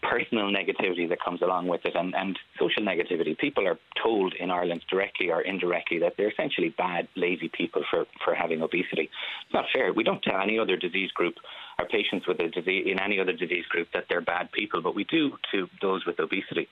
[0.02, 3.38] personal negativity that comes along with it and, and social negativity.
[3.38, 8.06] People are told in Ireland directly or indirectly that they're essentially bad, lazy people for,
[8.24, 9.10] for having obesity.
[9.46, 9.94] It's not fair.
[9.94, 11.36] We don't tell any other disease group
[11.80, 14.96] our patients with a disease in any other disease group that they're bad people, but
[14.96, 16.68] we do to those with obesity.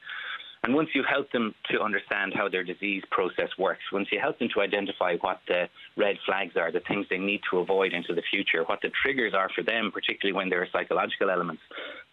[0.63, 4.37] And once you help them to understand how their disease process works, once you help
[4.37, 8.13] them to identify what the red flags are, the things they need to avoid into
[8.13, 11.63] the future, what the triggers are for them, particularly when there are psychological elements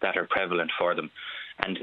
[0.01, 1.11] that are prevalent for them,
[1.59, 1.79] and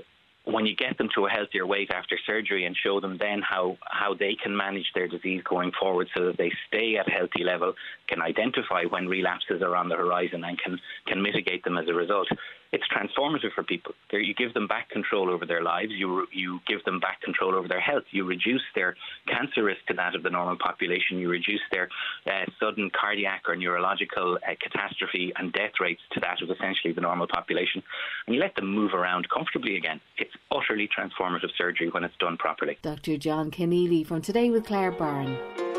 [0.46, 3.76] when you get them to a healthier weight after surgery and show them then how,
[3.84, 7.42] how they can manage their disease going forward so that they stay at a healthy
[7.42, 7.74] level,
[8.06, 11.92] can identify when relapses are on the horizon and can, can mitigate them as a
[11.92, 12.28] result,
[12.72, 13.94] it's transformative for people.
[14.12, 15.92] you give them back control over their lives.
[15.92, 18.04] You you give them back control over their health.
[18.10, 18.96] You reduce their
[19.28, 21.18] cancer risk to that of the normal population.
[21.18, 21.88] You reduce their
[22.26, 27.00] uh, sudden cardiac or neurological uh, catastrophe and death rates to that of essentially the
[27.00, 27.82] normal population,
[28.26, 30.00] and you let them move around comfortably again.
[30.18, 32.78] It's utterly transformative surgery when it's done properly.
[32.82, 33.16] Dr.
[33.16, 35.75] John Conneely from Today with Claire Byrne.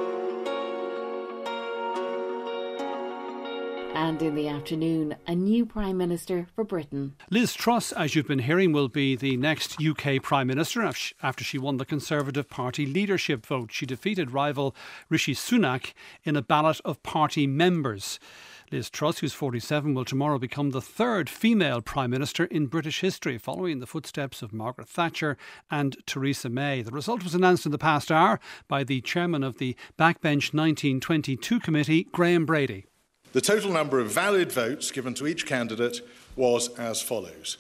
[4.00, 7.16] And in the afternoon, a new Prime Minister for Britain.
[7.32, 11.58] Liz Truss, as you've been hearing, will be the next UK Prime Minister after she
[11.58, 13.72] won the Conservative Party leadership vote.
[13.72, 14.76] She defeated rival
[15.10, 18.20] Rishi Sunak in a ballot of party members.
[18.72, 23.40] Liz Truss, who's 47, will tomorrow become the third female Prime Minister in British history,
[23.40, 25.38] following the footsteps of Margaret Thatcher
[25.72, 26.84] and Theresa May.
[26.84, 31.60] The result was announced in the past hour by the chairman of the Backbench 1922
[31.60, 32.86] Committee, Graham Brady.
[33.38, 36.02] The total number of valid votes given to each candidate
[36.36, 37.58] was as follows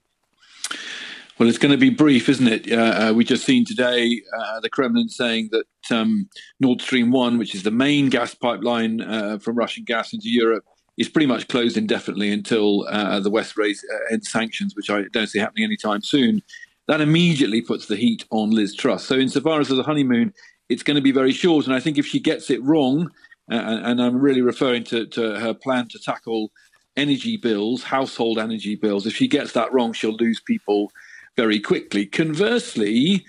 [1.40, 2.70] Well, it's going to be brief, isn't it?
[2.70, 6.29] Uh, uh, we just seen today uh, the Kremlin saying that um,
[6.61, 10.66] Nord Stream 1, which is the main gas pipeline uh, from Russian gas into Europe,
[10.98, 15.05] is pretty much closed indefinitely until uh, the West raise uh, end sanctions, which I
[15.14, 16.42] don't see happening anytime soon.
[16.88, 19.07] That immediately puts the heat on Liz Truss.
[19.07, 20.35] So, insofar as the honeymoon,
[20.68, 21.64] it's going to be very short.
[21.64, 23.11] And I think if she gets it wrong,
[23.48, 26.53] and I'm really referring to, to her plan to tackle
[26.98, 30.92] energy bills, household energy bills, if she gets that wrong, she'll lose people
[31.40, 32.05] very quickly.
[32.05, 33.24] Conversely,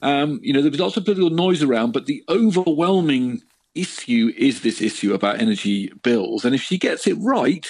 [0.00, 3.42] um, you know, there's lots of political noise around, but the overwhelming
[3.74, 6.44] issue is this issue about energy bills.
[6.44, 7.66] And if she gets it right,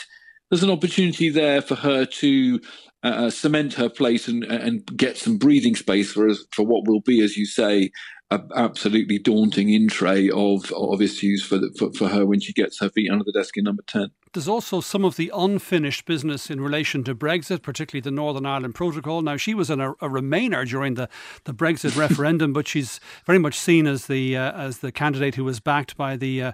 [0.51, 2.61] there's an opportunity there for her to
[3.03, 7.01] uh, uh cement her place and, and get some breathing space for for what will
[7.01, 7.91] be, as you say,
[8.31, 12.53] an absolutely daunting in tray of of issues for, the, for for her when she
[12.53, 14.11] gets her feet under the desk in number ten.
[14.37, 18.75] There's also some of the unfinished business in relation to Brexit, particularly the Northern Ireland
[18.75, 19.23] Protocol.
[19.23, 21.09] Now, she was an, a, Remainer during the,
[21.45, 25.45] the Brexit referendum, but she's very much seen as the uh, as the candidate who
[25.45, 26.53] was backed by the uh,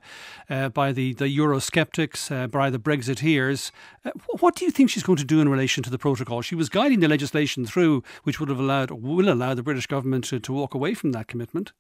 [0.49, 3.73] uh, by the the Eurosceptics, uh, by the Brexiteers.
[4.05, 6.41] Uh, what do you think she's going to do in relation to the protocol?
[6.41, 10.23] She was guiding the legislation through, which would have allowed will allow the British government
[10.27, 11.73] to, to walk away from that commitment.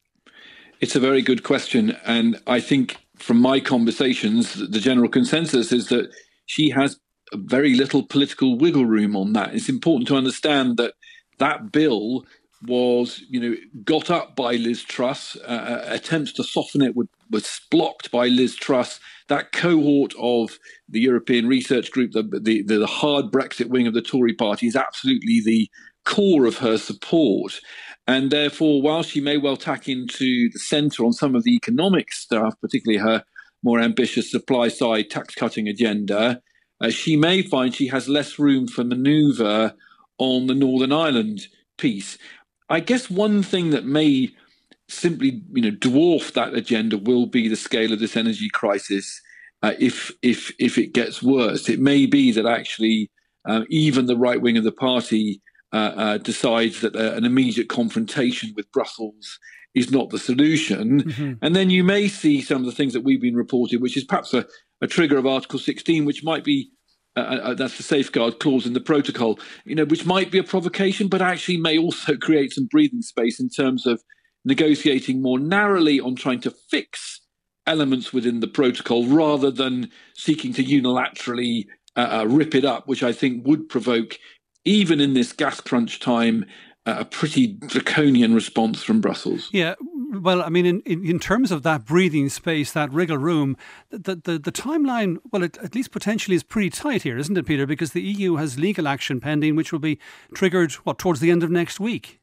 [0.82, 5.86] It's a very good question, and I think from my conversations, the general consensus is
[5.90, 6.10] that
[6.46, 6.98] she has
[7.34, 9.54] very little political wiggle room on that.
[9.54, 10.94] It's important to understand that
[11.38, 12.26] that bill
[12.66, 15.36] was, you know, got up by Liz Truss.
[15.46, 18.98] Uh, uh attempts to soften it were, was blocked by Liz Truss.
[19.28, 24.02] That cohort of the European Research Group, the, the, the hard Brexit wing of the
[24.02, 25.70] Tory party, is absolutely the
[26.04, 27.60] core of her support.
[28.06, 32.12] And therefore, while she may well tack into the centre on some of the economic
[32.12, 33.24] stuff, particularly her
[33.62, 36.42] more ambitious supply side tax cutting agenda,
[36.80, 39.74] uh, she may find she has less room for manoeuvre
[40.18, 41.46] on the Northern Ireland
[41.78, 42.18] piece.
[42.68, 44.30] I guess one thing that may
[44.88, 49.20] simply, you know, dwarf that agenda will be the scale of this energy crisis.
[49.62, 53.10] Uh, if if if it gets worse, it may be that actually
[53.48, 55.40] uh, even the right wing of the party
[55.72, 59.38] decides that uh, an immediate confrontation with Brussels
[59.74, 61.32] is not the solution, mm-hmm.
[61.40, 64.04] and then you may see some of the things that we've been reporting, which is
[64.04, 64.46] perhaps a,
[64.82, 66.70] a trigger of Article 16, which might be
[67.14, 70.42] uh, uh, that's the safeguard clause in the protocol, you know, which might be a
[70.42, 74.02] provocation, but actually may also create some breathing space in terms of
[74.44, 77.20] negotiating more narrowly on trying to fix
[77.66, 83.02] elements within the protocol rather than seeking to unilaterally uh, uh, rip it up, which
[83.02, 84.18] I think would provoke,
[84.64, 86.44] even in this gas crunch time,
[86.84, 89.48] a pretty draconian response from Brussels.
[89.52, 89.74] Yeah,
[90.12, 93.56] well, I mean, in, in, in, terms of that breathing space, that wriggle room,
[93.90, 97.46] the, the, the timeline, well, it, at least potentially is pretty tight here, isn't it,
[97.46, 97.66] Peter?
[97.66, 99.98] Because the EU has legal action pending, which will be
[100.34, 102.20] triggered, what, towards the end of next week?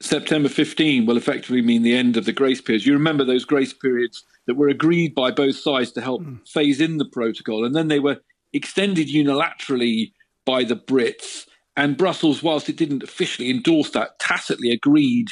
[0.00, 2.86] September 15 will effectively mean the end of the grace periods.
[2.86, 6.46] You remember those grace periods that were agreed by both sides to help mm.
[6.48, 8.16] phase in the protocol, and then they were
[8.52, 10.12] extended unilaterally
[10.46, 11.46] by the Brits
[11.80, 15.28] and Brussels, whilst it didn't officially endorse that, tacitly agreed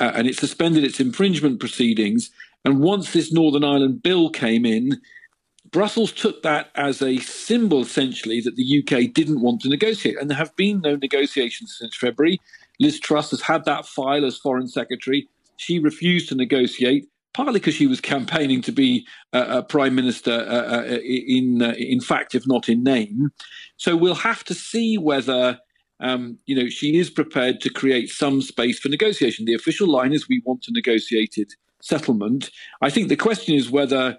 [0.00, 2.28] uh, and it suspended its infringement proceedings.
[2.64, 5.00] And once this Northern Ireland bill came in,
[5.70, 10.18] Brussels took that as a symbol, essentially, that the UK didn't want to negotiate.
[10.18, 12.40] And there have been no negotiations since February.
[12.80, 15.28] Liz Truss has had that file as Foreign Secretary.
[15.56, 20.32] She refused to negotiate, partly because she was campaigning to be uh, a Prime Minister
[20.32, 23.30] uh, uh in, uh, in fact, if not in name.
[23.76, 25.60] So we'll have to see whether
[26.02, 29.44] um, you know, she is prepared to create some space for negotiation.
[29.44, 32.50] The official line is we want a negotiated settlement.
[32.82, 34.18] I think the question is whether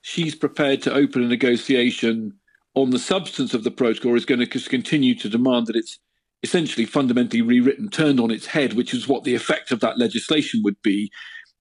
[0.00, 2.32] she's prepared to open a negotiation
[2.74, 5.98] on the substance of the protocol or is going to continue to demand that it's
[6.42, 10.62] essentially fundamentally rewritten, turned on its head, which is what the effect of that legislation
[10.64, 11.10] would be.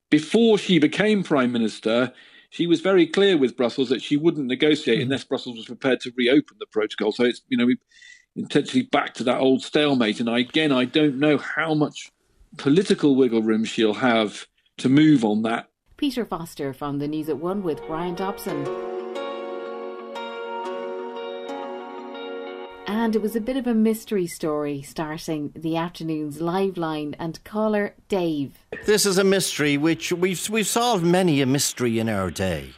[0.10, 2.14] Before she became prime minister,
[2.50, 5.04] she was very clear with Brussels that she wouldn't negotiate mm.
[5.04, 7.12] unless Brussels was prepared to reopen the protocol.
[7.12, 7.68] So it's you know
[8.36, 10.20] intentionally back to that old stalemate.
[10.20, 12.12] And I, again, I don't know how much
[12.58, 15.70] political wiggle room she'll have to move on that.
[15.98, 18.65] Peter Foster from the News at One with Bryan Dobson.
[22.88, 27.96] And it was a bit of a mystery story starting the afternoon's Liveline and caller
[28.10, 28.65] Dave.
[28.86, 32.74] This is a mystery which we've we've solved many a mystery in our day.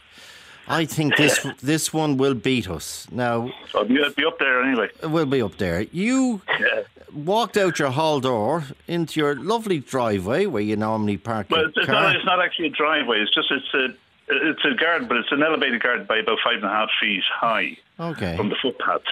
[0.68, 3.06] I think this this one will beat us.
[3.10, 4.88] Now, I'll be, be up there anyway.
[5.02, 5.82] We'll be up there.
[5.92, 6.82] You yeah.
[7.12, 11.68] walked out your hall door into your lovely driveway where you normally park well, your
[11.70, 11.94] it's, car.
[11.94, 13.20] Not, it's not actually a driveway.
[13.20, 13.88] It's just it's a
[14.28, 17.22] it's a garden, but it's an elevated garden by about five and a half feet
[17.30, 17.76] high.
[18.00, 18.36] Okay.
[18.36, 19.02] From the footpath,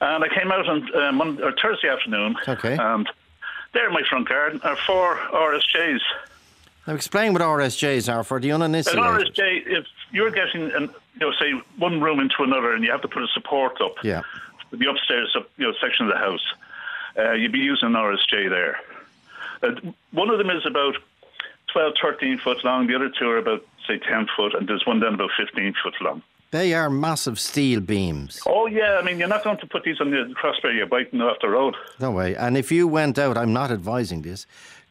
[0.00, 2.36] and I came out on uh, Monday, or Thursday afternoon.
[2.48, 2.76] Okay.
[2.78, 3.08] And
[3.74, 6.00] there in my front garden are four RSJs.
[6.86, 9.02] Now explain what RSJs are for the uninitiated.
[9.02, 12.90] An RSJ, if you're getting, an, you know, say one room into another, and you
[12.90, 13.94] have to put a support up.
[14.02, 14.22] Yeah.
[14.72, 16.44] The upstairs, you know, section of the house.
[17.18, 18.78] Uh, you'd be using an RSJ there.
[19.62, 19.72] Uh,
[20.12, 20.96] one of them is about
[21.72, 22.86] 12, 13 foot long.
[22.86, 25.94] The other two are about, say, 10 foot, and there's one down about 15 foot
[26.00, 26.22] long.
[26.52, 28.40] They are massive steel beams.
[28.46, 31.20] Oh yeah, I mean you're not going to put these on the crossbar you're biting
[31.20, 31.74] off the road.
[31.98, 32.36] No way.
[32.36, 34.46] And if you went out, I'm not advising this.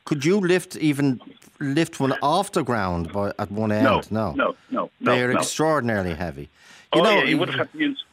[0.06, 1.20] Could you lift even
[1.60, 3.84] lift one off the ground by, at one end?
[3.84, 4.92] No, no, no, no.
[5.02, 5.40] They are no.
[5.40, 6.50] extraordinarily heavy.
[6.94, 8.04] You oh know, yeah, you would have had to use,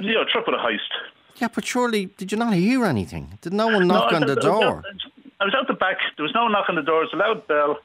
[0.00, 0.80] you know, triple a heist.
[1.36, 3.38] Yeah, but surely did you not hear anything?
[3.42, 4.82] Did no one knock no, on the door?
[5.40, 5.98] I was out the back.
[6.16, 7.02] There was no knock on the door.
[7.02, 7.78] It was a loud bell.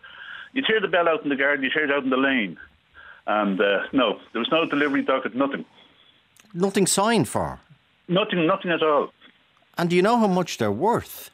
[0.54, 1.63] You'd hear the bell out in the garden.
[1.63, 2.58] You'd hear it out in the lane.
[3.26, 5.36] And uh, no, there was no delivery docket.
[5.36, 5.66] Nothing.
[6.54, 7.60] Nothing signed for.
[8.08, 8.48] Nothing.
[8.48, 9.12] Nothing at all.
[9.78, 11.30] And do you know how much they're worth?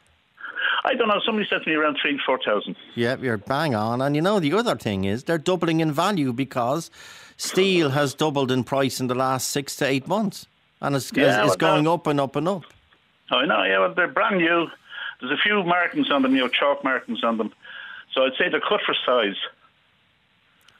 [0.84, 1.20] I don't know.
[1.24, 2.76] Somebody said to me around three, four thousand.
[2.94, 4.02] Yeah, you're bang on.
[4.02, 6.90] And you know the other thing is they're doubling in value because
[7.36, 10.46] steel has doubled in price in the last six to eight months,
[10.80, 12.64] and it's, yeah, it's, it's well, going up and up and up.
[13.30, 13.62] I know.
[13.64, 14.66] Yeah, well, they're brand new.
[15.20, 17.52] There's a few markings on them, you know, chalk markings on them.
[18.12, 19.36] So I'd say they're cut for size.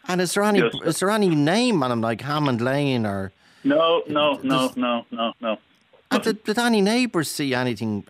[0.07, 0.75] And is there any yes.
[0.85, 3.33] is there any name on them like Hammond Lane or?
[3.65, 5.59] No, no, no, no, no, no.
[6.11, 8.05] And did, did any neighbours see anything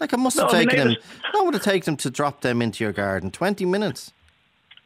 [0.00, 0.96] like I must have no, taken them.
[1.22, 3.30] How would it take them to drop them into your garden?
[3.30, 4.12] Twenty minutes.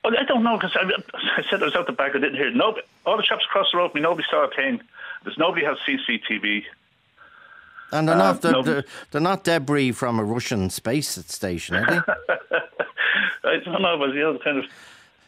[0.05, 0.89] Well, I don't know because I,
[1.37, 2.15] I, said I was out the back.
[2.15, 2.51] I didn't hear.
[2.51, 3.95] No, all the shops across the road.
[3.95, 4.81] Me, nobody saw a thing.
[5.25, 6.65] There's nobody has CCTV.
[7.91, 11.87] And they're not uh, they're, they're, they're, not debris from a Russian space station, are
[11.87, 12.35] they?
[13.45, 14.65] I don't know, but you know, kind of.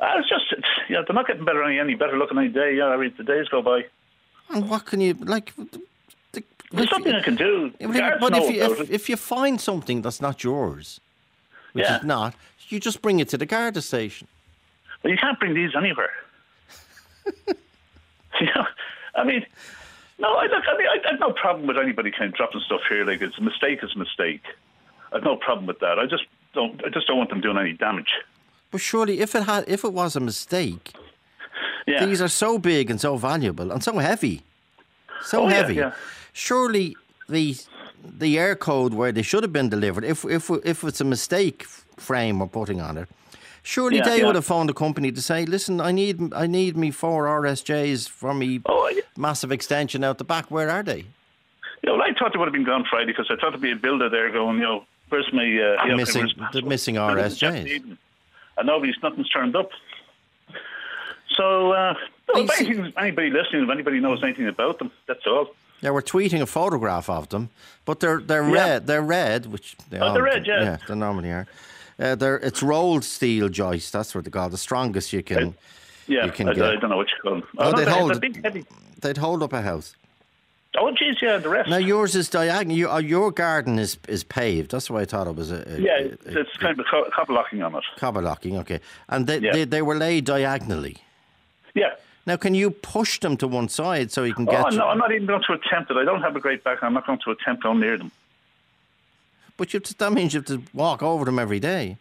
[0.00, 0.44] I was just,
[0.88, 2.76] you know, they're not getting better any, any better looking any day.
[2.76, 3.84] Yeah, I mean, the days go by.
[4.48, 5.52] And what can you like?
[6.72, 7.72] There's something I can do.
[7.80, 11.00] but if you, if, if, you find something that's not yours,
[11.72, 11.98] which Yeah.
[11.98, 12.34] is not,
[12.68, 14.28] you just bring it to the Garda station.
[15.02, 16.12] Well, you can't bring these anywhere.
[17.46, 18.66] you know,
[19.16, 19.44] I mean,
[20.18, 20.62] no, I look.
[20.68, 23.04] I mean, I, I've no problem with anybody kind of dropping stuff here.
[23.04, 24.42] Like it's a mistake, is a mistake.
[25.12, 25.98] I've no problem with that.
[25.98, 26.24] I just
[26.54, 26.80] don't.
[26.84, 28.12] I just don't want them doing any damage.
[28.70, 30.92] But surely, if it had, if it was a mistake,
[31.86, 32.04] Yeah.
[32.06, 34.42] these are so big and so valuable and so heavy,
[35.22, 35.74] so Oh, heavy.
[35.74, 35.92] yeah.
[36.32, 36.96] Surely
[37.28, 37.56] the
[38.02, 41.64] the air code where they should have been delivered, if if if it's a mistake
[41.96, 43.08] frame we're putting on it,
[43.62, 44.26] surely Yeah, they yeah.
[44.26, 48.08] would have phoned the company to say, "Listen, I need I need me four RSJs
[48.08, 50.50] for me Oh, massive extension out the back.
[50.50, 51.04] Where are they?"
[51.82, 53.60] You know, well, I thought they would have been gone Friday because I thought there'd
[53.62, 56.96] be a builder there going, you know, where's my, uh, know, missing where's- the missing
[56.96, 57.96] RSJs.
[58.58, 59.70] And nobody's, nothing's turned up.
[61.36, 61.94] So, uh,
[62.34, 65.54] if anybody listening, if anybody knows anything about them, that's all.
[65.82, 67.48] Yeah, we're tweeting a photograph of them,
[67.84, 68.54] but they're they're Yeah.
[68.64, 68.86] red.
[68.86, 70.02] They're red, which they are.
[70.02, 70.62] Oh, all- they're red, yeah.
[70.62, 71.46] yeah, they normally are.
[71.98, 73.90] Uh, they're it's rolled steel joists.
[73.90, 75.54] That's what they call the strongest you can.
[76.06, 76.64] Yeah, you can I, get.
[76.64, 77.44] I don't know what you call them.
[77.58, 78.20] Oh, no, they'd they're- hold they're it.
[78.20, 78.64] big, heavy.
[79.00, 79.94] They'd hold up a house.
[80.78, 81.68] Oh, geez, yeah, the rest.
[81.68, 82.76] Now yours is diagonal.
[82.76, 84.70] You, uh, your garden is is paved.
[84.70, 87.08] That's why I thought it was a, a, yeah, a, it's, it's kind of co-
[87.12, 87.82] cobble locking on it.
[87.96, 88.56] cobble locking.
[88.58, 89.52] Okay, and they, Yeah.
[89.52, 90.96] they they were laid diagonally.
[91.74, 91.94] Yeah.
[92.30, 94.64] Now, can you push them to one side so you can get?
[94.64, 95.96] Oh, no, I'm not even going to attempt it.
[95.96, 96.78] I don't have a great back.
[96.80, 98.12] I'm not going to attempt going near them.
[99.56, 101.96] But you to, that means you have to walk over them every day.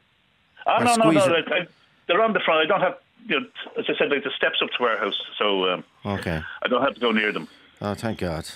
[0.67, 1.19] Oh, no, no, no.
[1.19, 1.51] squeeze it.
[1.51, 1.67] I, I,
[2.05, 2.61] they're on the front.
[2.63, 3.47] I don't have, you know,
[3.79, 6.39] as I said, like the steps up to our house, so um, Okay.
[6.61, 7.47] I don't have to go near them.
[7.81, 8.47] Oh, thank God.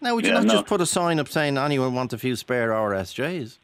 [0.00, 0.54] Now, would you Yeah, not no.
[0.54, 3.56] just put a sign up saying anyone want a few spare RSJs?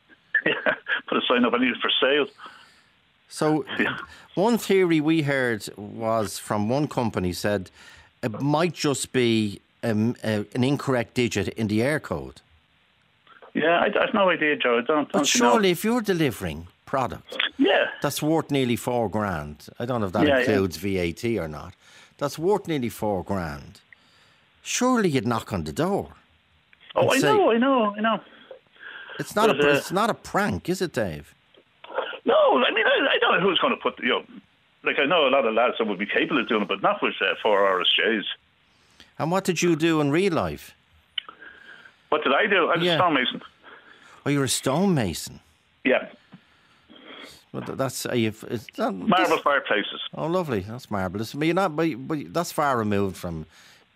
[0.45, 0.55] Yeah,
[1.07, 2.27] Put a sign up, I need it for sale.
[3.29, 3.65] So,
[4.35, 7.71] one theory we heard was from one company said
[8.23, 12.41] it might just be um, a, an incorrect digit in the air code.
[13.55, 14.79] Yeah, I, I've no idea, Joe.
[14.79, 15.11] I don't.
[15.13, 15.51] But don't you know.
[15.53, 17.87] surely, if you're delivering product Yeah.
[18.03, 20.41] that's worth nearly four grand, I don't know if that Yeah, yeah.
[20.41, 21.75] includes VAT or not,
[22.19, 23.81] that's worth nearly four grand,
[24.63, 26.11] surely you'd knock on the door.
[26.95, 28.21] Oh, I say- know, I know, I know.
[29.19, 31.35] It's not, a, a- it's not a prank, is it, Dave?
[32.27, 34.25] No, I mean, I, I don't know who's going to put, you know,
[34.85, 36.83] like I know a lot of lads that would be capable of doing it, but
[36.83, 38.25] not with uh, four RSJs.
[39.19, 40.75] And what did you do in real life?
[42.11, 42.69] What did I do?
[42.71, 42.95] I was Yeah.
[42.95, 43.43] a stonemason.
[44.27, 45.41] Oh, you're a stonemason.
[45.85, 46.09] Yeah.
[47.53, 48.15] Well, that's uh,
[48.77, 50.01] not, Marble fireplaces.
[50.15, 50.61] Oh, lovely.
[50.61, 51.33] That's marvelous.
[51.33, 51.75] But you're not.
[51.75, 53.47] But, but that's far removed from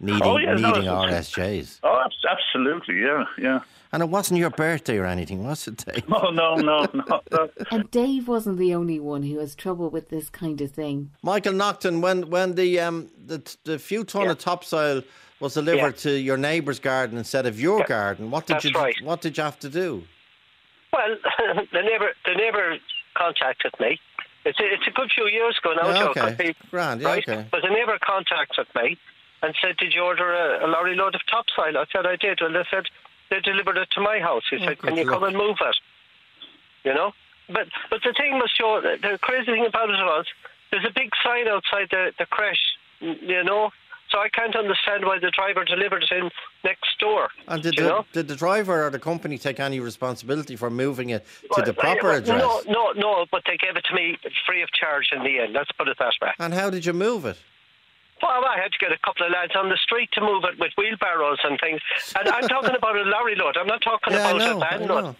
[0.00, 1.80] needing Oh, yeah, no, needing it's- RSJs.
[1.82, 3.60] Oh, absolutely, yeah, yeah.
[3.92, 6.08] And it wasn't your birthday or anything, was it, Dave?
[6.08, 7.20] No, no, no, no.
[7.32, 7.50] no.
[7.72, 11.10] And Dave wasn't the only one who has trouble with this kind of thing.
[11.22, 15.02] Michael Nocton, when when the um the the few ton of topsoil
[15.40, 18.94] was delivered to your neighbour's garden instead of your garden, what did that's you right.
[19.02, 20.04] what did you have to do?
[20.92, 21.16] Well,
[21.72, 22.76] the neighbour, the neighbour
[23.16, 23.98] contacted me.
[24.44, 26.20] It's a, it's a good few years ago now, Yeah, okay.
[26.20, 27.28] could be, Grand, yeah, right?
[27.28, 27.46] okay.
[27.50, 28.96] But the neighbour contacted me
[29.42, 32.38] and said, "Did you order a, a lorry load of topsoil?" I said, "I did."
[32.40, 32.84] Well, they said
[33.30, 34.42] they delivered it to my house.
[34.50, 35.76] He Oh, said, "Can you come and move it?"
[36.84, 37.12] You know.
[37.48, 40.26] But but the thing was, Joe, the, crazy thing about it was
[40.70, 42.58] there's a big sign outside the the creche.
[43.00, 43.70] You know.
[44.10, 46.30] So I can't understand why the driver delivered it in
[46.64, 47.28] next door.
[47.46, 48.06] And did the, know?
[48.12, 51.72] did the driver or the company take any responsibility for moving it to Well, the
[51.72, 52.36] proper address?
[52.36, 55.52] No, no, no, but they gave it to me free of charge in the end.
[55.52, 56.32] Let's put it that way.
[56.40, 57.38] And how did you move it?
[58.22, 60.58] Well, I had to get a couple of lads on the street to move it
[60.58, 61.80] with wheelbarrows and things.
[62.18, 63.56] And I'm talking about a lorry load.
[63.56, 65.16] I'm not talking Yeah, about know, a van load.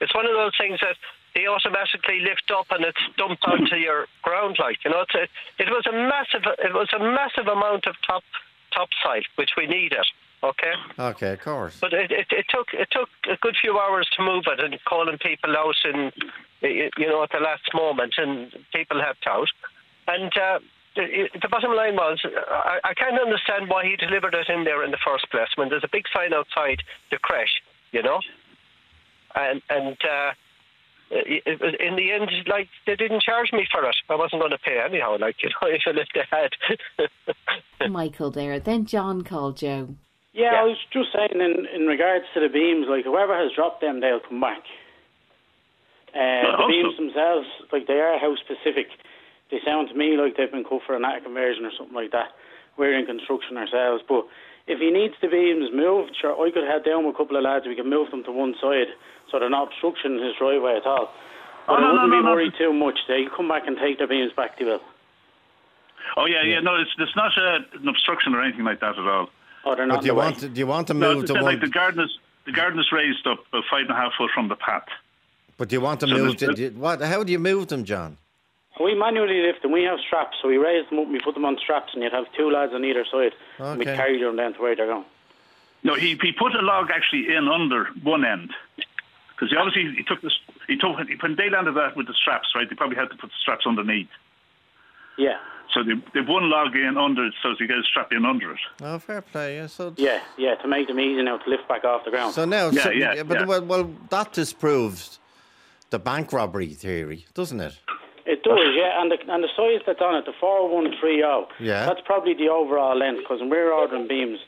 [0.00, 0.96] It's one of those things that
[1.34, 4.56] they automatically lift up and it's dumped onto your ground.
[4.58, 5.24] Like you know, it's a,
[5.62, 8.22] it was a massive, it was a massive amount of top
[8.72, 10.04] topside which we needed.
[10.42, 10.72] Okay.
[10.98, 11.78] Okay, of course.
[11.80, 14.78] But it, it, it took it took a good few hours to move it and
[14.84, 16.12] calling people out and
[16.62, 19.48] you know at the last moment and people helped out.
[20.06, 20.60] And uh,
[20.96, 24.84] the, the bottom line was I, I can't understand why he delivered it in there
[24.84, 27.60] in the first place when there's a big sign outside the crash,
[27.92, 28.20] you know.
[29.34, 30.30] And and uh,
[31.10, 33.96] it, it in the end like they didn't charge me for it.
[34.08, 35.16] I wasn't going to pay anyhow.
[35.18, 37.90] Like you know, even if they had.
[37.90, 38.58] Michael there.
[38.60, 39.94] Then John called Joe.
[40.34, 43.80] Yeah, I was just saying in, in regards to the beams, like whoever has dropped
[43.80, 44.62] them, they'll come back.
[46.14, 48.86] Uh, the beams themselves, like they are house specific.
[49.50, 52.12] They sound to me like they've been cut for an attic conversion or something like
[52.12, 52.28] that.
[52.76, 54.26] We're in construction ourselves, but
[54.66, 57.42] if he needs the beams moved, sure, I could head down with a couple of
[57.44, 57.66] lads.
[57.66, 58.88] We can move them to one side,
[59.30, 61.10] so they're not obstructing his driveway at all.
[61.66, 62.30] But Oh, I no, no, wouldn't no, be no.
[62.30, 62.98] worried too much.
[63.08, 64.80] They come back and take their beams back, they will.
[66.16, 66.60] Oh yeah, yeah.
[66.60, 69.28] No, it's it's not uh, an obstruction or anything like that at all.
[69.64, 71.40] Oh, they're But do you want to, do you want to No, move it's to
[71.42, 72.10] like the garden is
[72.46, 74.86] the garden is raised up about five and a half foot from the path.
[75.58, 76.54] But do you want to So move there's- them?
[76.54, 77.02] do you- What?
[77.02, 78.16] How do you move them, John?
[78.80, 79.72] We manually lift them.
[79.72, 82.02] We have straps, so we raise them up and we put them on straps, and
[82.02, 83.32] you'd have two lads on either side.
[83.58, 85.04] And we'd carry them down to where they're going.
[85.82, 88.50] No, he he put a log actually in under one end
[89.30, 92.48] because he obviously he took this he took when they landed that with the straps
[92.54, 92.68] right.
[92.68, 94.08] They probably had to put the straps underneath.
[95.16, 95.38] Yeah.
[95.72, 98.52] So they they've one log in under it, so they get a strap in under
[98.52, 98.60] it.
[98.82, 99.56] Oh, fair play.
[99.56, 99.66] Yeah.
[99.66, 102.34] So Yeah, yeah, to make them easy now to lift back off the ground.
[102.34, 103.46] So now, Yeah, so, yeah, but yeah.
[103.46, 105.20] Well, well, that disproves
[105.90, 107.78] the bank robbery theory, doesn't it?
[108.52, 111.16] It does, yeah, and the and the size that's on it, the four one three
[111.18, 111.48] zero.
[111.60, 111.86] Yeah.
[111.86, 114.38] That's probably the overall length because when we're ordering beams,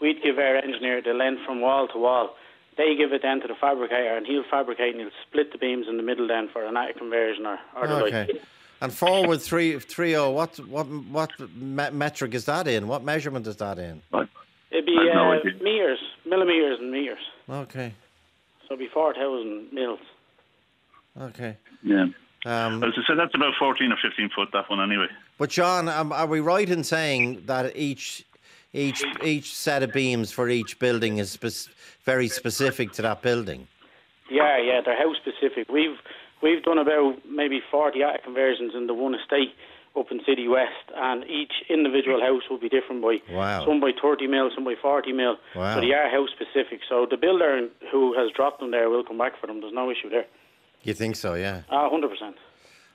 [0.00, 2.36] we'd give our engineer the length from wall to wall.
[2.76, 5.86] They give it then to the fabricator, and he'll fabricate and he'll split the beams
[5.88, 8.26] in the middle then for an attic conversion or, or the Okay.
[8.32, 8.42] like.
[8.80, 10.30] And forward three three oh.
[10.30, 11.30] What what what
[11.92, 12.86] metric is that in?
[12.86, 14.00] What measurement is that in?
[14.70, 17.18] It'd be I've no uh, meters, millimeters, and meters.
[17.50, 17.92] Okay.
[18.68, 19.98] So it'd be four thousand mils.
[21.20, 21.56] Okay.
[21.82, 22.06] Yeah.
[22.46, 24.48] Um, As I said, that's about fourteen or fifteen foot.
[24.52, 25.08] That one anyway.
[25.38, 28.24] But John, um, are we right in saying that each
[28.72, 31.74] each each set of beams for each building is spec-
[32.04, 33.66] very specific to that building?
[34.30, 35.68] Yeah, yeah, they're house specific.
[35.68, 35.98] We've
[36.42, 39.52] we've done about maybe forty attic conversions in the one estate
[39.96, 43.64] up in Citywest, and each individual house will be different by Wow.
[43.66, 45.38] some by thirty mil, some by forty mil.
[45.56, 45.74] Wow.
[45.74, 46.80] So they are house specific.
[46.88, 49.60] So the builder who has dropped them there will come back for them.
[49.60, 50.26] There's no issue there.
[50.82, 51.34] You think so?
[51.34, 51.62] Yeah.
[51.70, 52.36] Ah, hundred percent.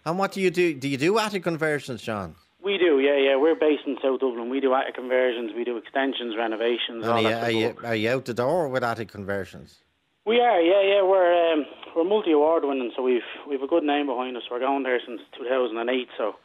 [0.06, 0.74] And what do you do?
[0.74, 2.36] Do you do attic conversions, John?
[2.64, 3.36] We do, yeah, yeah.
[3.36, 4.50] We're based in South Dublin.
[4.50, 7.44] We do attic conversions, we do extensions, renovations, And all are, you, that.
[7.44, 9.80] are, you, are you out the door with attic conversions?
[10.26, 11.02] We are, yeah, yeah.
[11.04, 11.66] We're um,
[11.96, 14.44] we're multi award winning, so we've we've a good name behind us.
[14.50, 16.36] We're going there since 2008, so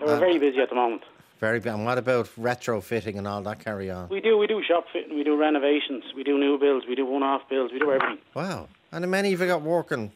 [0.00, 1.02] yeah, we're Uh, very busy at the moment.
[1.38, 1.60] Very.
[1.60, 1.72] Good.
[1.74, 4.08] And what about retrofitting and all that carry on?
[4.08, 7.06] We do we do shop fitting, we do renovations, we do new builds, we do
[7.06, 8.18] one off builds, we do everything.
[8.34, 8.68] Wow.
[8.90, 10.10] And how many have you got working?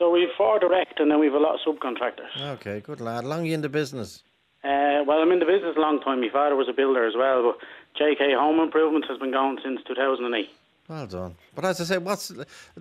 [0.00, 2.54] So we've four direct, and then we've a lot of subcontractors.
[2.54, 3.24] Okay, good lad.
[3.24, 4.22] Long you in the business?
[4.64, 6.22] Uh, well, I'm in the business a long time.
[6.22, 9.78] My father was a builder as well, but JK Home Improvements has been going since
[9.86, 10.48] 2008.
[10.88, 11.36] Well done.
[11.54, 12.32] But as I say, what's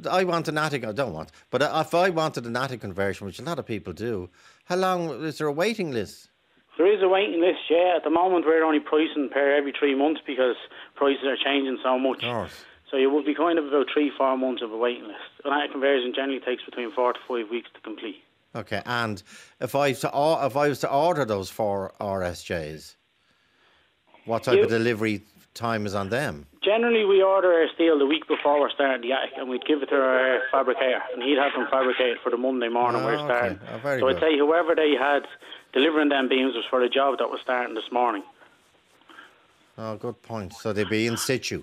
[0.09, 0.85] I want an attic.
[0.85, 3.91] I don't want, but if I wanted an attic conversion, which a lot of people
[3.91, 4.29] do,
[4.63, 6.29] how long is there a waiting list?
[6.77, 7.95] There is a waiting list, yeah.
[7.97, 10.55] At the moment, we're only pricing per every three months because
[10.95, 12.23] prices are changing so much.
[12.23, 12.63] Of course.
[12.91, 15.19] So you would be kind of about three, four months of a waiting list.
[15.45, 18.23] An attic conversion generally takes between four to five weeks to complete.
[18.55, 19.21] Okay, and
[19.61, 22.95] if I was to or- if I was to order those four RSJs,
[24.25, 25.21] what type You- of delivery
[25.53, 26.47] time is on them?
[26.63, 29.83] Generally, we order our steel the week before we're starting the attic, and we'd give
[29.83, 33.17] it to our fabricator, and he'd have them fabricated for the Monday morning Oh, we're
[33.17, 33.25] ah, okay.
[33.37, 33.59] starting.
[33.71, 35.27] Oh, very so I'd say whoever they had
[35.73, 38.23] delivering them beams was for the job that was starting this morning.
[39.77, 40.53] Oh, good point.
[40.53, 41.61] So they'd be in situ.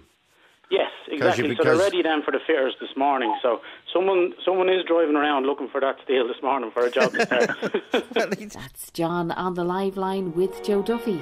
[0.70, 1.56] Yes, 'Cause you- exactly.
[1.56, 3.32] So they're ready then for the fitters this morning.
[3.42, 3.60] So
[3.92, 7.24] someone someone is driving around looking for that steel this morning for a job to
[7.24, 7.50] start.
[8.52, 11.20] That's John on the Liveline with Joe Duffy.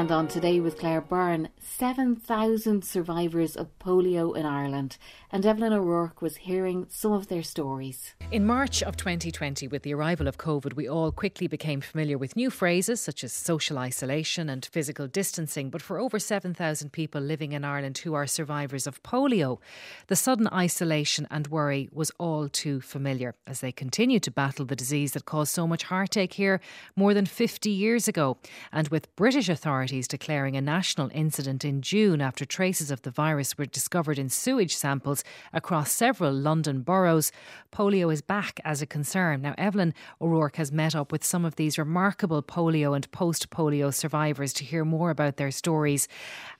[0.00, 4.96] And on Today with Claire Byrne, 7,000 survivors of polio in Ireland.
[5.30, 8.14] And Evelyn O'Rourke was hearing some of their stories.
[8.30, 12.34] In March of 2020, with the arrival of COVID, we all quickly became familiar with
[12.34, 15.68] new phrases such as social isolation and physical distancing.
[15.68, 19.58] But for over 7,000 people living in Ireland who are survivors of polio,
[20.06, 24.76] the sudden isolation and worry was all too familiar as they continue to battle the
[24.76, 26.58] disease that caused so much heartache here
[26.96, 28.38] more than 50 years ago.
[28.72, 33.58] And with British authorities declaring a national incident in June after traces of the virus
[33.58, 37.32] were discovered in sewage samples across several London boroughs,
[37.72, 39.42] polio is back as a concern.
[39.42, 43.92] Now, Evelyn O'Rourke has met up with some of these remarkable polio and post polio
[43.92, 46.06] survivors to hear more about their stories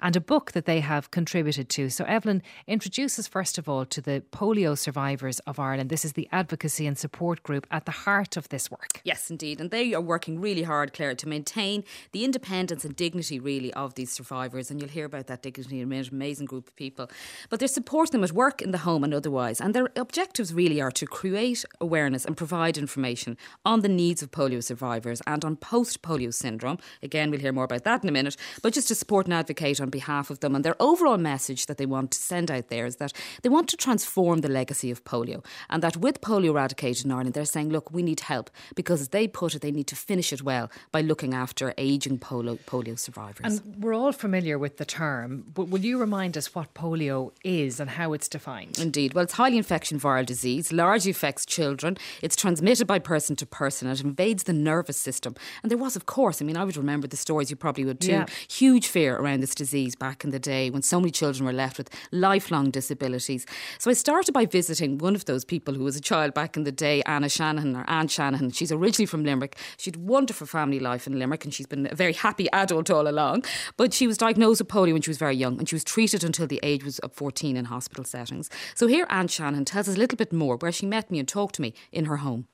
[0.01, 1.91] and a book that they have contributed to.
[1.91, 5.91] So, Evelyn, introduces, first of all to the polio survivors of Ireland.
[5.91, 9.01] This is the advocacy and support group at the heart of this work.
[9.05, 9.61] Yes, indeed.
[9.61, 13.95] And they are working really hard, Claire, to maintain the independence and dignity, really, of
[13.95, 14.71] these survivors.
[14.71, 16.11] And you'll hear about that dignity in a minute.
[16.11, 17.11] Amazing group of people.
[17.49, 19.61] But they support them at work, in the home, and otherwise.
[19.61, 24.31] And their objectives really are to create awareness and provide information on the needs of
[24.31, 26.79] polio survivors and on post polio syndrome.
[27.03, 28.37] Again, we'll hear more about that in a minute.
[28.63, 30.55] But just to support and advocate on behalf of them.
[30.55, 33.69] And their overall message that they want to send out there is that they want
[33.69, 35.45] to transform the legacy of polio.
[35.69, 39.09] And that with polio eradicated in Ireland, they're saying, look, we need help because as
[39.09, 42.99] they put it, they need to finish it well by looking after ageing polio, polio
[43.01, 43.61] survivors.
[43.61, 47.81] And we're all familiar with the term, but will you remind us what polio is
[47.81, 48.79] and how it's defined?
[48.79, 49.15] Indeed.
[49.15, 51.97] Well, it's highly infectious viral disease, largely affects children.
[52.23, 53.89] It's transmitted by person to person.
[53.89, 55.35] It invades the nervous system.
[55.63, 58.01] And there was, of course, I mean, I would remember the stories, you probably would
[58.01, 58.27] too, yeah.
[58.49, 61.79] huge fear around this disease back in the day when so many children were left
[61.79, 63.47] with lifelong disabilities.
[63.79, 66.65] So I started by visiting one of those people who was a child back in
[66.65, 68.51] the day, Anna Shanahan, or Anne Shanahan.
[68.51, 69.57] She's originally from Limerick.
[69.77, 73.09] She had wonderful family life in Limerick and she's been a very happy adult all
[73.09, 73.45] along.
[73.76, 76.24] But she was diagnosed with polio when she was very young and she was treated
[76.24, 78.51] until the age was of 14 in hospital settings.
[78.74, 81.28] So here Anne Shanahan tells us a little bit more where she met me and
[81.28, 82.47] talked to me in her home.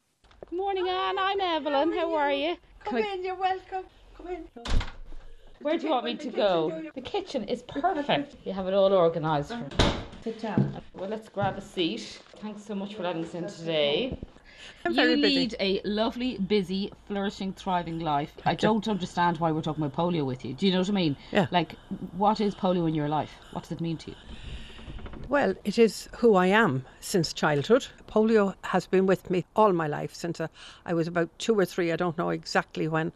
[0.49, 1.19] Good morning, Anne.
[1.19, 1.93] I'm Evelyn.
[1.93, 2.57] How are you?
[2.85, 3.85] Come in, you're welcome.
[4.17, 4.45] Come in.
[5.63, 6.83] Where do you want me to go?
[6.95, 8.37] The kitchen is perfect.
[8.45, 9.53] You have it all organised.
[10.23, 10.81] Sit down.
[10.95, 12.21] Well, let's grab a seat.
[12.43, 14.19] Thanks so much for letting us in today.
[14.85, 15.35] I'm you very busy.
[15.37, 18.33] lead a lovely, busy, flourishing, thriving life.
[18.45, 20.55] I don't understand why we're talking about polio with you.
[20.55, 21.17] Do you know what I mean?
[21.33, 21.47] Yeah.
[21.51, 21.75] Like,
[22.17, 23.31] what is polio in your life?
[23.53, 24.17] What does it mean to you?
[25.29, 27.87] Well, it is who I am since childhood.
[28.09, 30.47] Polio has been with me all my life since uh,
[30.85, 31.91] I was about two or three.
[31.91, 33.13] I don't know exactly when.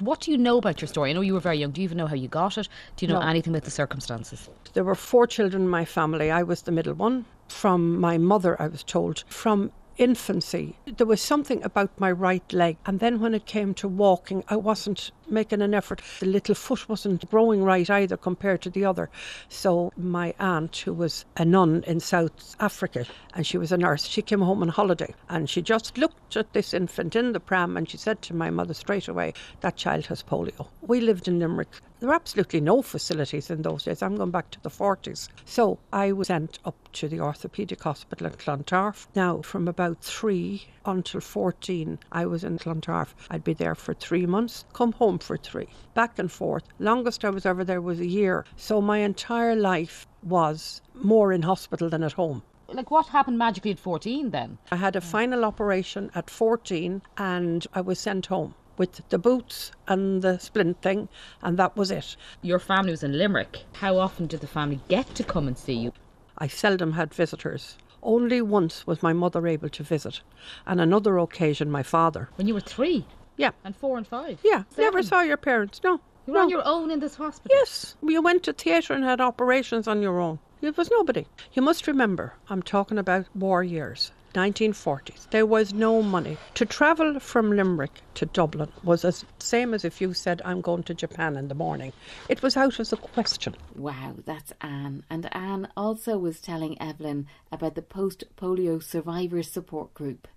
[0.00, 1.10] What do you know about your story?
[1.10, 1.72] I know you were very young.
[1.72, 2.68] Do you even know how you got it?
[2.96, 3.26] Do you know No.
[3.26, 4.48] anything about the circumstances?
[4.72, 6.30] There were four children in my family.
[6.30, 7.24] I was the middle one.
[7.48, 12.76] From my mother, I was told, from infancy, there was something about my right leg.
[12.86, 16.00] And then when it came to walking, I wasn't making an effort.
[16.20, 19.10] The little foot wasn't growing right either compared to the other.
[19.48, 24.04] So my aunt, who was a nun in South Africa, and she was a nurse,
[24.04, 27.76] she came home on holiday and she just looked at this infant in the pram
[27.76, 30.68] and she said to my mother straight away, that child has polio.
[30.82, 31.68] We lived in Limerick.
[32.00, 34.02] There were absolutely no facilities in those days.
[34.02, 35.28] I'm going back to the 40s.
[35.44, 39.06] So I was sent up to the orthopaedic hospital in Clontarf.
[39.14, 43.14] Now, from about three until 14, I was in Clontarf.
[43.30, 46.64] I'd be there for three months, come home for three, back and forth.
[46.78, 48.44] Longest I was ever there was a year.
[48.56, 52.42] So my entire life was more in hospital than at home.
[52.68, 54.58] Like, what happened magically at 14 then?
[54.70, 59.72] I had a final operation at 14 and I was sent home with the boots
[59.86, 61.08] and the splint thing,
[61.42, 62.16] and that was it.
[62.40, 63.64] Your family was in Limerick.
[63.74, 65.92] How often did the family get to come and see you?
[66.38, 67.76] I seldom had visitors.
[68.02, 70.22] Only once was my mother able to visit,
[70.66, 72.28] and another occasion my father.
[72.34, 73.06] When you were three?
[73.36, 73.50] Yeah.
[73.64, 74.40] And four and five?
[74.42, 76.00] Yeah, never saw your parents, no.
[76.26, 76.42] You were no.
[76.42, 77.56] on your own in this hospital?
[77.56, 80.38] Yes, you went to theatre and had operations on your own.
[80.60, 81.26] It was nobody.
[81.52, 84.12] You must remember, I'm talking about war years.
[84.32, 85.28] 1940s.
[85.30, 86.36] There was no money.
[86.54, 90.82] To travel from Limerick to Dublin was as same as if you said I'm going
[90.84, 91.92] to Japan in the morning.
[92.28, 93.54] It was out of the question.
[93.76, 95.04] Wow, that's Anne.
[95.10, 100.28] And Anne also was telling Evelyn about the post polio survivors support group.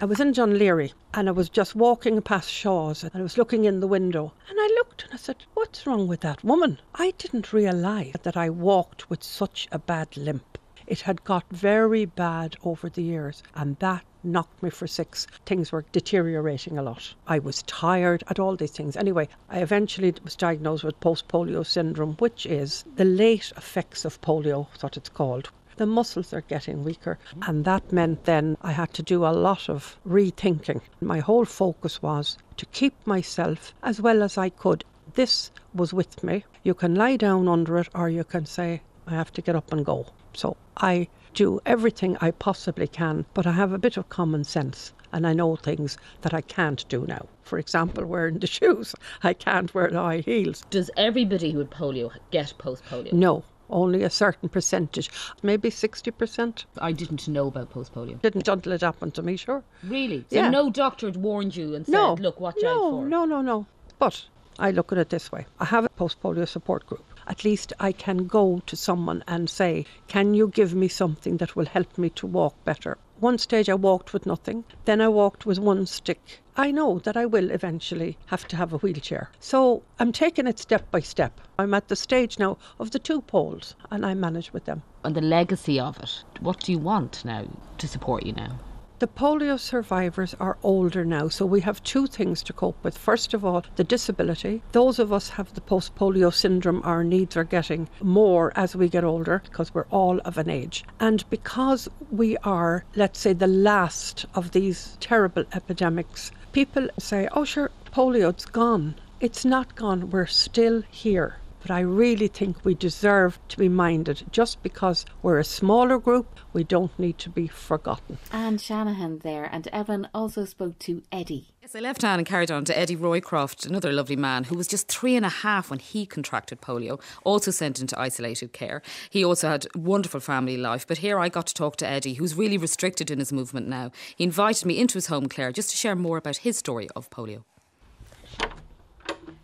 [0.00, 3.36] I was in Dun Laoghaire and I was just walking past Shaw's and I was
[3.36, 6.78] looking in the window and I looked and I said, What's wrong with that woman?
[6.94, 10.56] I didn't realise that I walked with such a bad limp.
[10.90, 15.26] It had got very bad over the years and that knocked me for six.
[15.44, 17.14] Things were deteriorating a lot.
[17.26, 18.96] I was tired at all these things.
[18.96, 24.18] Anyway, I eventually was diagnosed with post polio syndrome, which is the late effects of
[24.22, 25.50] polio, what it's called.
[25.76, 29.68] The muscles are getting weaker, and that meant then I had to do a lot
[29.68, 30.80] of rethinking.
[31.02, 34.84] My whole focus was to keep myself as well as I could.
[35.12, 36.46] This was with me.
[36.62, 39.70] You can lie down under it, or you can say, I have to get up
[39.70, 40.06] and go.
[40.34, 44.92] So I do everything I possibly can, but I have a bit of common sense
[45.12, 47.26] and I know things that I can't do now.
[47.42, 48.94] For example, wearing the shoes.
[49.22, 50.64] I can't wear the high heels.
[50.70, 53.12] Does everybody who had polio get post polio?
[53.12, 55.10] No, only a certain percentage,
[55.42, 56.64] maybe 60%.
[56.78, 58.20] I didn't know about post polio.
[58.20, 59.62] Didn't until it happened to me, sure.
[59.82, 60.24] Really?
[60.30, 60.50] So Yeah.
[60.50, 63.08] no doctor had warned you and said, No, look, watch no, out for it.
[63.08, 63.66] No, no, no.
[63.98, 64.24] But
[64.58, 67.04] I look at it this way I have a post polio support group.
[67.28, 71.54] At least I can go to someone and say, Can you give me something that
[71.54, 72.96] will help me to walk better?
[73.20, 76.40] One stage I walked with nothing, then I walked with one stick.
[76.56, 79.30] I know that I will eventually have to have a wheelchair.
[79.40, 81.38] So I'm taking it step by step.
[81.58, 84.82] I'm at the stage now of the two poles and I manage with them.
[85.04, 86.24] And the legacy of it.
[86.40, 87.44] What do you want now
[87.76, 88.58] to support you now?
[89.00, 92.98] The polio survivors are older now, so we have two things to cope with.
[92.98, 94.60] First of all, the disability.
[94.72, 98.88] Those of us have the post polio syndrome, our needs are getting more as we
[98.88, 100.84] get older because we're all of an age.
[100.98, 107.44] And because we are, let's say, the last of these terrible epidemics, people say, oh,
[107.44, 108.96] sure, polio, it's gone.
[109.20, 111.36] It's not gone, we're still here.
[111.60, 114.24] But I really think we deserve to be minded.
[114.30, 118.18] Just because we're a smaller group, we don't need to be forgotten.
[118.32, 121.48] Anne Shanahan there, and Evan also spoke to Eddie.
[121.60, 124.66] Yes, I left Anne and carried on to Eddie Roycroft, another lovely man who was
[124.66, 128.80] just three and a half when he contracted polio, also sent into isolated care.
[129.10, 132.34] He also had wonderful family life, but here I got to talk to Eddie, who's
[132.34, 133.90] really restricted in his movement now.
[134.16, 137.10] He invited me into his home, Claire, just to share more about his story of
[137.10, 137.44] polio.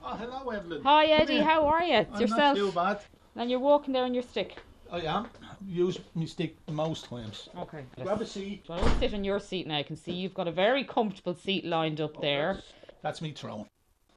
[0.06, 0.82] Oh, hello, Evelyn.
[0.82, 1.40] Hi, Eddie.
[1.40, 2.00] How are you?
[2.00, 2.38] It's I'm yourself.
[2.38, 3.00] Not too bad.
[3.36, 4.58] And you're walking there on your stick.
[4.92, 5.28] I am.
[5.66, 7.48] Use my stick most times.
[7.56, 7.86] Okay.
[8.02, 8.64] Grab a seat.
[8.66, 9.78] So I'll sit in your seat now.
[9.78, 12.60] I can see you've got a very comfortable seat lined up oh, there.
[13.00, 13.64] That's me throne.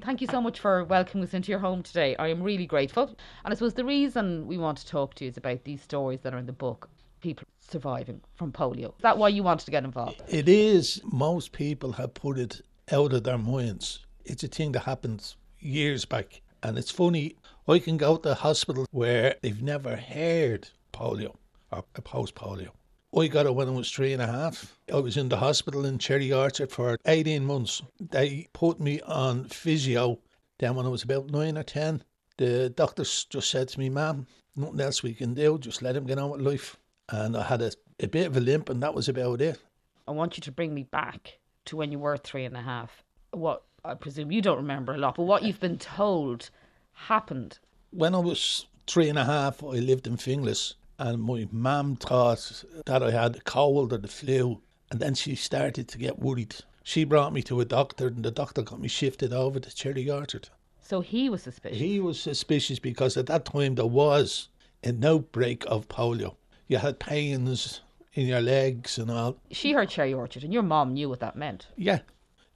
[0.01, 2.17] Thank you so much for welcoming us into your home today.
[2.17, 3.07] I am really grateful.
[3.45, 6.19] And I suppose the reason we want to talk to you is about these stories
[6.23, 6.89] that are in the book.
[7.21, 8.89] People surviving from polio.
[8.89, 10.21] Is that why you wanted to get involved?
[10.27, 10.99] It is.
[11.05, 12.59] Most people have put it
[12.91, 14.05] out of their minds.
[14.25, 16.41] It's a thing that happens years back.
[16.63, 17.35] And it's funny,
[17.67, 21.35] I can go to a hospital where they've never heard polio
[21.71, 22.69] or post polio.
[23.15, 24.77] I got it when I was three and a half.
[24.93, 27.81] I was in the hospital in Cherry Orchard for 18 months.
[27.99, 30.19] They put me on physio.
[30.59, 32.03] Then, when I was about nine or 10,
[32.37, 36.05] the doctors just said to me, Ma'am, nothing else we can do, just let him
[36.05, 36.77] get on with life.
[37.09, 39.59] And I had a, a bit of a limp, and that was about it.
[40.07, 43.03] I want you to bring me back to when you were three and a half.
[43.31, 46.49] What I presume you don't remember a lot, but what you've been told
[46.91, 47.59] happened.
[47.91, 52.63] When I was three and a half, I lived in Finglas, and my mum thought
[52.85, 54.61] that I had a cold or the flu,
[54.91, 56.55] and then she started to get worried.
[56.83, 60.09] She brought me to a doctor, and the doctor got me shifted over to Cherry
[60.09, 60.49] Orchard.
[60.81, 61.79] So he was suspicious.
[61.79, 64.49] He was suspicious because at that time there was
[64.83, 66.35] an outbreak of polio.
[66.67, 67.79] You had pains
[68.13, 69.37] in your legs and all.
[69.51, 71.67] She heard Cherry Orchard, and your mom knew what that meant.
[71.77, 71.99] Yeah,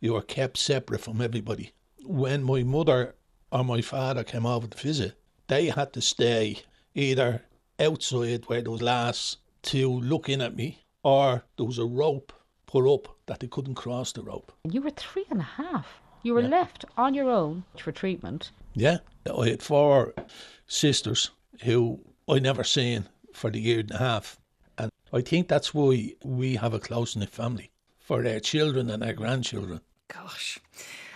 [0.01, 1.71] you were kept separate from everybody.
[2.03, 3.15] When my mother
[3.51, 5.13] or my father came over to visit,
[5.47, 6.57] they had to stay
[6.95, 7.43] either
[7.79, 12.33] outside where there was glass to look in at me, or there was a rope
[12.65, 14.51] put up that they couldn't cross the rope.
[14.69, 16.01] You were three and a half.
[16.23, 16.47] You were Yeah.
[16.49, 18.51] left on your own for treatment.
[18.73, 18.99] Yeah,
[19.31, 20.13] I had four
[20.67, 21.31] sisters
[21.63, 24.39] who I never seen for the year and a half,
[24.77, 29.03] and I think that's why we have a close knit family for their children and
[29.03, 29.81] their grandchildren.
[30.14, 30.59] Gosh.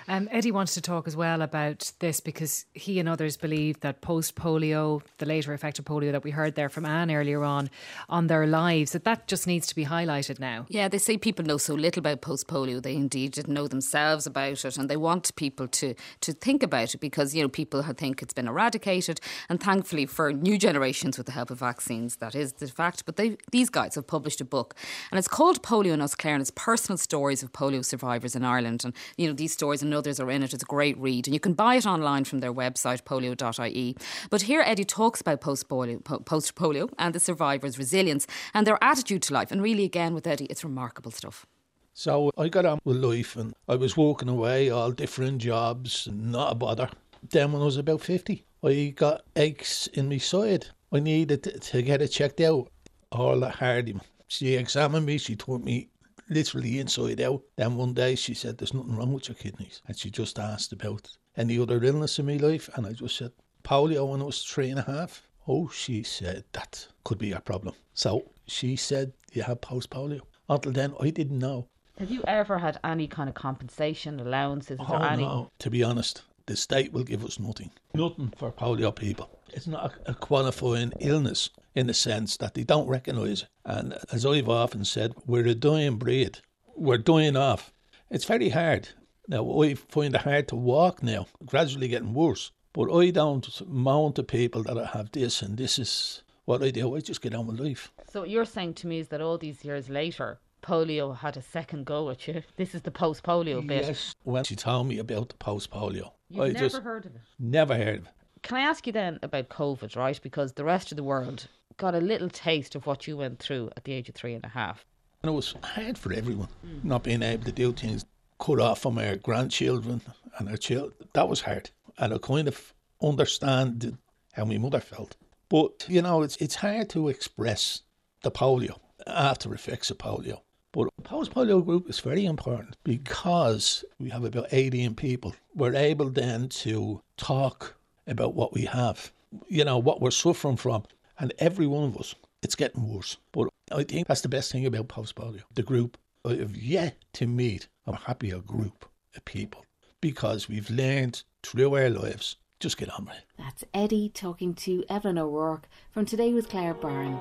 [0.07, 4.01] Um, Eddie wants to talk as well about this because he and others believe that
[4.01, 7.69] post polio, the later effect of polio that we heard there from Anne earlier on,
[8.07, 10.65] on their lives, that that just needs to be highlighted now.
[10.69, 12.81] Yeah, they say people know so little about post polio.
[12.81, 16.93] They indeed didn't know themselves about it, and they want people to to think about
[16.93, 21.25] it because you know people think it's been eradicated, and thankfully for new generations with
[21.25, 23.05] the help of vaccines, that is the fact.
[23.05, 24.75] But they these guys have published a book,
[25.11, 28.43] and it's called Polio and Us, Claire, and it's personal stories of polio survivors in
[28.43, 30.53] Ireland, and you know these stories and others are in it.
[30.53, 33.95] It's a great read, and you can buy it online from their website polio.ie.
[34.29, 39.33] But here Eddie talks about post polio, and the survivors' resilience and their attitude to
[39.33, 41.45] life, and really again with Eddie, it's remarkable stuff.
[41.93, 46.51] So I got on with life and I was walking away, all different jobs, not
[46.51, 46.89] a bother.
[47.29, 50.67] Then when I was about 50, I got aches in my side.
[50.91, 52.67] I needed to, get it checked out.
[53.13, 53.97] All that hard.
[54.27, 55.87] She examined me, she told me
[56.29, 57.41] literally inside out.
[57.55, 59.81] Then one day she said, There's nothing wrong with your kidneys.
[59.87, 62.69] And she just asked about any other illness in my life.
[62.75, 63.31] And I just said,
[63.63, 65.23] Polio when I was three and a half.
[65.47, 67.75] Oh, she said, That could be a problem.
[67.93, 70.21] So she said, You have post polio.
[70.49, 71.67] Until then, I didn't know.
[71.97, 74.79] Have you ever had any kind of compensation, allowances?
[74.81, 75.23] Oh, there any?
[75.23, 75.49] no.
[75.59, 77.71] To be honest, the state will give us nothing.
[77.93, 79.29] Nothing for polio people.
[79.53, 83.47] It's not a, a qualifying illness in the sense that they don't recognise it.
[83.65, 86.39] And as I've often said, we're a dying breed.
[86.75, 87.71] We're dying off.
[88.09, 88.89] It's very hard.
[89.27, 92.51] Now, I find it hard to walk now, gradually getting worse.
[92.73, 96.71] But I don't moan to people that I have this and this is what I
[96.71, 96.95] do.
[96.95, 97.91] I just get on with life.
[98.11, 101.41] So what you're saying to me is that all these years later, polio had a
[101.41, 102.43] second go at you.
[102.57, 103.85] This is the post polio bit.
[103.85, 104.15] Yes.
[104.23, 107.21] When she told me about the post polio, You've I never just heard of it.
[107.39, 108.11] never heard of it.
[108.43, 110.19] Can I ask you then about COVID, right?
[110.21, 111.47] Because the rest of the world
[111.77, 114.43] got a little taste of what you went through at the age of three and
[114.43, 114.85] a half.
[115.21, 116.49] And it was hard for everyone,
[116.83, 118.05] not being able to do things,
[118.39, 120.01] cut off from our grandchildren
[120.37, 120.93] and our children.
[121.13, 121.71] That was hard.
[121.97, 123.97] And I kind of understand
[124.33, 125.15] how my mother felt.
[125.49, 127.81] But, you know, it's, it's hard to express
[128.21, 130.41] the polio, after effects of polio.
[130.71, 135.33] But post polio group is very important because we have about 18 people.
[135.53, 139.11] We're able then to talk about what we have,
[139.47, 140.83] you know, what we're suffering from.
[141.19, 143.17] And every one of us, it's getting worse.
[143.31, 145.41] But I think that's the best thing about post polio.
[145.53, 148.85] The group, I have yet to meet a happier group
[149.15, 149.65] of people
[150.01, 153.23] because we've learned through our lives just get on with it.
[153.37, 157.19] That's Eddie talking to Evelyn O'Rourke from Today with Claire Byrne.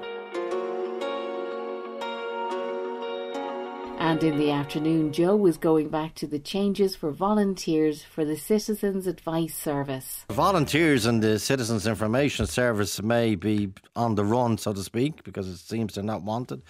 [4.14, 8.36] And in the afternoon, Joe was going back to the changes for volunteers for the
[8.36, 10.24] Citizens Advice Service.
[10.30, 15.48] Volunteers in the Citizens Information Service may be on the run, so to speak, because
[15.48, 16.62] it seems they're not wanted,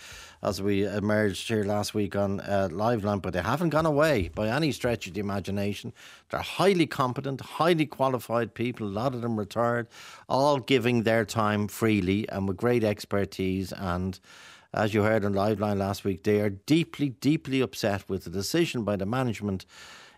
[0.42, 4.48] as we emerged here last week on uh, Liveline, but they haven't gone away by
[4.48, 5.92] any stretch of the imagination.
[6.30, 9.86] They're highly competent, highly qualified people, a lot of them retired,
[10.30, 14.18] all giving their time freely and with great expertise and
[14.74, 18.84] as you heard on Liveline last week, they are deeply, deeply upset with the decision
[18.84, 19.64] by the management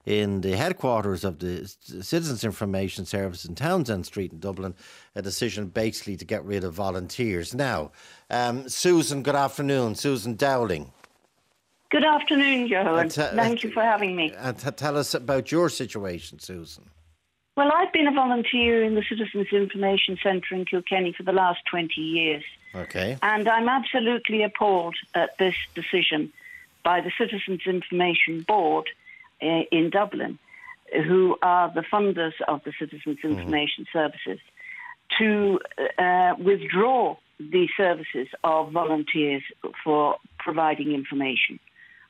[0.06, 4.74] in the headquarters of the Citizens Information Service in Townsend Street in Dublin,
[5.14, 7.54] a decision basically to get rid of volunteers.
[7.54, 7.90] Now,
[8.30, 9.96] um, Susan, good afternoon.
[9.96, 10.92] Susan Dowling.
[11.90, 14.32] Good afternoon, Joe, and thank you for having me.
[14.38, 16.90] And t- tell us about your situation, Susan.
[17.56, 21.60] Well, I've been a volunteer in the Citizens Information Centre in Kilkenny for the last
[21.70, 22.44] 20 years.
[22.76, 23.16] Okay.
[23.22, 26.32] And I'm absolutely appalled at this decision
[26.84, 28.88] by the Citizens Information Board
[29.42, 30.38] uh, in Dublin,
[31.06, 33.98] who are the funders of the Citizens Information mm-hmm.
[33.98, 34.40] Services,
[35.18, 35.60] to
[35.98, 39.42] uh, withdraw the services of volunteers
[39.84, 41.58] for providing information.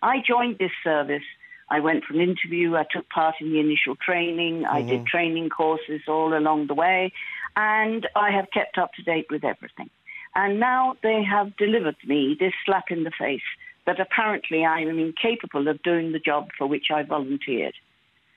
[0.02, 1.22] I joined this service
[1.68, 2.76] I went for an interview.
[2.76, 4.62] I took part in the initial training.
[4.62, 4.74] Mm-hmm.
[4.74, 5.06] I did mm-hmm.
[5.06, 7.12] training courses all along the way.
[7.56, 9.90] And I have kept up to date with everything.
[10.36, 13.48] And now they have delivered me this slap in the face
[13.86, 17.74] that apparently I am incapable of doing the job for which I volunteered.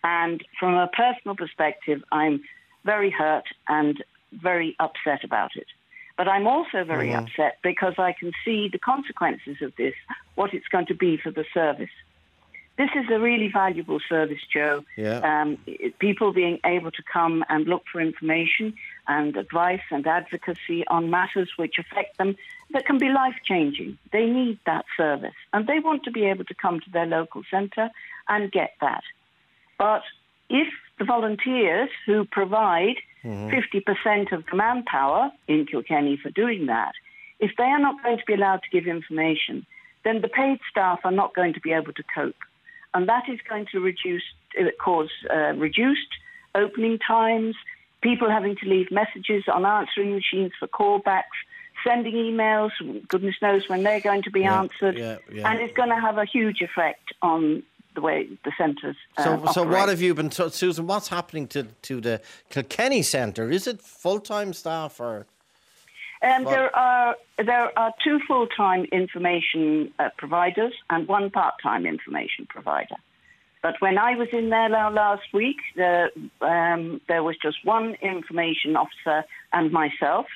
[0.03, 2.41] And from a personal perspective, I'm
[2.85, 5.67] very hurt and very upset about it.
[6.15, 7.25] But I'm also very mm-hmm.
[7.25, 9.93] upset because I can see the consequences of this,
[10.35, 11.89] what it's going to be for the service
[12.79, 14.85] this is a really valuable service, Joe.
[14.95, 15.19] Yeah.
[15.19, 15.57] Um,
[15.99, 18.73] people being able to come and look for information
[19.09, 22.37] and advice and advocacy on matters which affect them
[22.71, 23.97] that can be life changing.
[24.13, 27.43] They need that service and they want to be able to come to their local
[27.51, 27.89] centre
[28.29, 29.03] and get that.
[29.77, 30.03] But
[30.49, 33.49] if the volunteers who provide mm-hmm.
[33.49, 36.93] 50% of the manpower in Kilkenny for doing that,
[37.39, 39.65] if they are not going to be allowed to give information,
[40.05, 42.35] then the paid staff are not going to be able to cope
[42.93, 44.23] and that is going to reduce
[44.83, 46.09] cause uh, reduced
[46.55, 47.55] opening times,
[48.01, 51.23] people having to leave messages on answering machines for callbacks,
[51.83, 52.71] sending emails.
[53.07, 55.49] Goodness knows when they're going to be yeah, answered, yeah, yeah.
[55.49, 57.63] and it's going to have a huge effect on
[57.95, 58.95] the way the centres.
[59.17, 59.53] Uh, so, operate.
[59.53, 60.87] so what have you been told, Susan?
[60.87, 63.51] What's happening to to the Kilkenny Centre?
[63.51, 65.25] Is it full time staff or?
[66.21, 71.85] Um, there are there are two full time information uh, providers and one part time
[71.85, 72.97] information provider.
[73.61, 76.09] But when I was in there last week, the,
[76.41, 80.27] um, there was just one information officer and myself,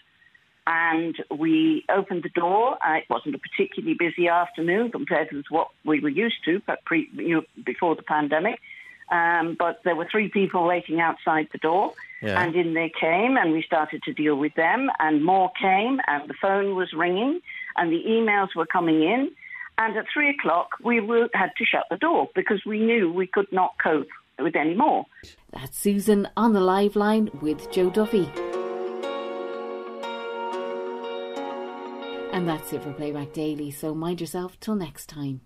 [0.67, 2.77] and we opened the door.
[2.83, 6.83] Uh, it wasn't a particularly busy afternoon compared with what we were used to, but
[6.85, 8.59] pre, you know, before the pandemic.
[9.09, 11.93] Um, but there were three people waiting outside the door.
[12.21, 12.41] Yeah.
[12.41, 16.29] And in they came, and we started to deal with them, and more came, and
[16.29, 17.41] the phone was ringing,
[17.75, 19.31] and the emails were coming in.
[19.77, 20.97] And at three o'clock, we
[21.33, 24.07] had to shut the door because we knew we could not cope
[24.39, 25.05] with any more.
[25.51, 28.29] That's Susan on the Liveline with Joe Duffy.
[32.31, 35.41] And that's it for Playback Daily, so mind yourself till next time.